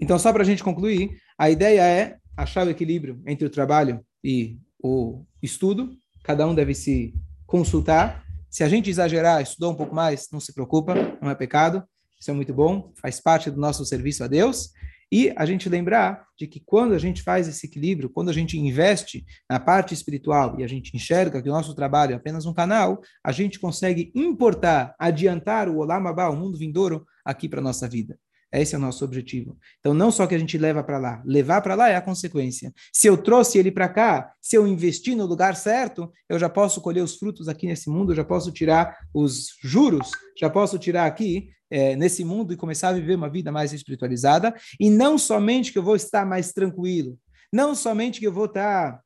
Então, 0.00 0.18
só 0.18 0.32
para 0.32 0.42
a 0.42 0.46
gente 0.46 0.62
concluir, 0.62 1.20
a 1.38 1.50
ideia 1.50 1.82
é 1.82 2.18
achar 2.36 2.66
o 2.66 2.70
equilíbrio 2.70 3.22
entre 3.26 3.46
o 3.46 3.50
trabalho 3.50 4.04
e 4.22 4.58
o 4.82 5.24
estudo. 5.42 5.96
Cada 6.22 6.46
um 6.46 6.54
deve 6.54 6.74
se 6.74 7.14
consultar 7.46 8.26
se 8.50 8.64
a 8.64 8.68
gente 8.68 8.90
exagerar, 8.90 9.40
estudou 9.40 9.72
um 9.72 9.76
pouco 9.76 9.94
mais, 9.94 10.28
não 10.32 10.40
se 10.40 10.52
preocupa, 10.52 10.94
não 11.22 11.30
é 11.30 11.34
pecado, 11.34 11.84
isso 12.20 12.30
é 12.30 12.34
muito 12.34 12.52
bom, 12.52 12.92
faz 13.00 13.20
parte 13.20 13.50
do 13.50 13.60
nosso 13.60 13.84
serviço 13.86 14.24
a 14.24 14.26
Deus. 14.26 14.70
E 15.12 15.32
a 15.36 15.44
gente 15.44 15.68
lembrar 15.68 16.24
de 16.38 16.46
que 16.46 16.60
quando 16.60 16.94
a 16.94 16.98
gente 16.98 17.22
faz 17.22 17.48
esse 17.48 17.66
equilíbrio, 17.66 18.10
quando 18.10 18.28
a 18.28 18.32
gente 18.32 18.56
investe 18.58 19.24
na 19.48 19.58
parte 19.58 19.92
espiritual 19.92 20.58
e 20.60 20.62
a 20.62 20.68
gente 20.68 20.96
enxerga 20.96 21.42
que 21.42 21.48
o 21.48 21.52
nosso 21.52 21.74
trabalho 21.74 22.12
é 22.12 22.14
apenas 22.14 22.46
um 22.46 22.54
canal, 22.54 23.00
a 23.24 23.32
gente 23.32 23.58
consegue 23.58 24.12
importar, 24.14 24.94
adiantar 24.98 25.68
o 25.68 25.78
Olam 25.78 26.06
Abba, 26.06 26.30
o 26.30 26.36
mundo 26.36 26.56
vindouro, 26.56 27.04
aqui 27.24 27.48
para 27.48 27.60
a 27.60 27.62
nossa 27.62 27.88
vida. 27.88 28.16
Esse 28.52 28.74
é 28.74 28.78
o 28.78 28.80
nosso 28.80 29.04
objetivo. 29.04 29.56
Então, 29.78 29.94
não 29.94 30.10
só 30.10 30.26
que 30.26 30.34
a 30.34 30.38
gente 30.38 30.58
leva 30.58 30.82
para 30.82 30.98
lá, 30.98 31.22
levar 31.24 31.60
para 31.60 31.74
lá 31.76 31.88
é 31.88 31.94
a 31.94 32.00
consequência. 32.00 32.72
Se 32.92 33.06
eu 33.06 33.16
trouxe 33.16 33.58
ele 33.58 33.70
para 33.70 33.88
cá, 33.88 34.32
se 34.40 34.56
eu 34.56 34.66
investi 34.66 35.14
no 35.14 35.24
lugar 35.24 35.54
certo, 35.54 36.10
eu 36.28 36.38
já 36.38 36.48
posso 36.48 36.80
colher 36.80 37.02
os 37.02 37.16
frutos 37.16 37.48
aqui 37.48 37.66
nesse 37.66 37.88
mundo, 37.88 38.14
já 38.14 38.24
posso 38.24 38.50
tirar 38.50 38.96
os 39.14 39.50
juros, 39.62 40.10
já 40.36 40.50
posso 40.50 40.78
tirar 40.78 41.06
aqui 41.06 41.50
é, 41.70 41.94
nesse 41.94 42.24
mundo 42.24 42.52
e 42.52 42.56
começar 42.56 42.88
a 42.88 42.94
viver 42.94 43.14
uma 43.14 43.30
vida 43.30 43.52
mais 43.52 43.72
espiritualizada. 43.72 44.54
E 44.80 44.90
não 44.90 45.16
somente 45.16 45.72
que 45.72 45.78
eu 45.78 45.82
vou 45.84 45.94
estar 45.94 46.26
mais 46.26 46.52
tranquilo, 46.52 47.16
não 47.52 47.74
somente 47.74 48.18
que 48.18 48.26
eu 48.26 48.32
vou 48.32 48.46
estar 48.46 49.00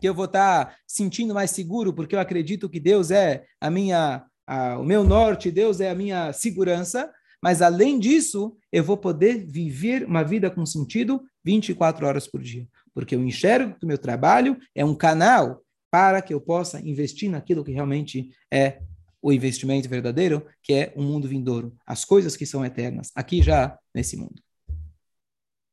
que 0.00 0.08
eu 0.08 0.14
vou 0.14 0.26
estar 0.26 0.76
sentindo 0.86 1.34
mais 1.34 1.50
seguro, 1.50 1.92
porque 1.92 2.14
eu 2.14 2.20
acredito 2.20 2.68
que 2.68 2.78
Deus 2.78 3.10
é 3.10 3.44
a 3.60 3.68
minha, 3.68 4.24
a, 4.46 4.78
o 4.78 4.84
meu 4.84 5.02
norte, 5.02 5.50
Deus 5.50 5.80
é 5.80 5.90
a 5.90 5.94
minha 5.94 6.32
segurança, 6.32 7.10
mas 7.42 7.62
além 7.62 7.98
disso, 7.98 8.56
eu 8.72 8.82
vou 8.82 8.96
poder 8.96 9.46
viver 9.46 10.04
uma 10.04 10.22
vida 10.22 10.50
com 10.50 10.66
sentido 10.66 11.22
24 11.44 12.06
horas 12.06 12.26
por 12.26 12.42
dia, 12.42 12.66
porque 12.92 13.14
eu 13.14 13.22
enxergo 13.22 13.78
que 13.78 13.84
o 13.84 13.88
meu 13.88 13.98
trabalho 13.98 14.58
é 14.74 14.84
um 14.84 14.94
canal 14.94 15.62
para 15.90 16.20
que 16.20 16.34
eu 16.34 16.40
possa 16.40 16.80
investir 16.80 17.30
naquilo 17.30 17.64
que 17.64 17.72
realmente 17.72 18.30
é 18.52 18.82
o 19.22 19.32
investimento 19.32 19.88
verdadeiro, 19.88 20.46
que 20.62 20.72
é 20.72 20.92
o 20.94 21.02
um 21.02 21.04
mundo 21.04 21.26
vindouro, 21.26 21.74
as 21.86 22.04
coisas 22.04 22.36
que 22.36 22.46
são 22.46 22.64
eternas, 22.64 23.10
aqui 23.14 23.42
já 23.42 23.78
nesse 23.94 24.16
mundo. 24.16 24.42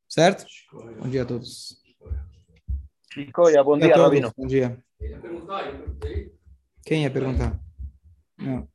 Certo? 0.07 0.45
Bom 0.71 1.09
dia 1.09 1.23
a 1.23 1.25
todos. 1.25 1.81
Chicoia, 3.11 3.63
bom 3.63 3.77
dia, 3.77 3.95
Rabino. 3.95 4.31
Bom 4.35 4.47
dia. 4.47 4.77
Quem 6.85 7.03
ia 7.03 7.11
perguntar? 7.11 7.59
Não. 8.37 8.67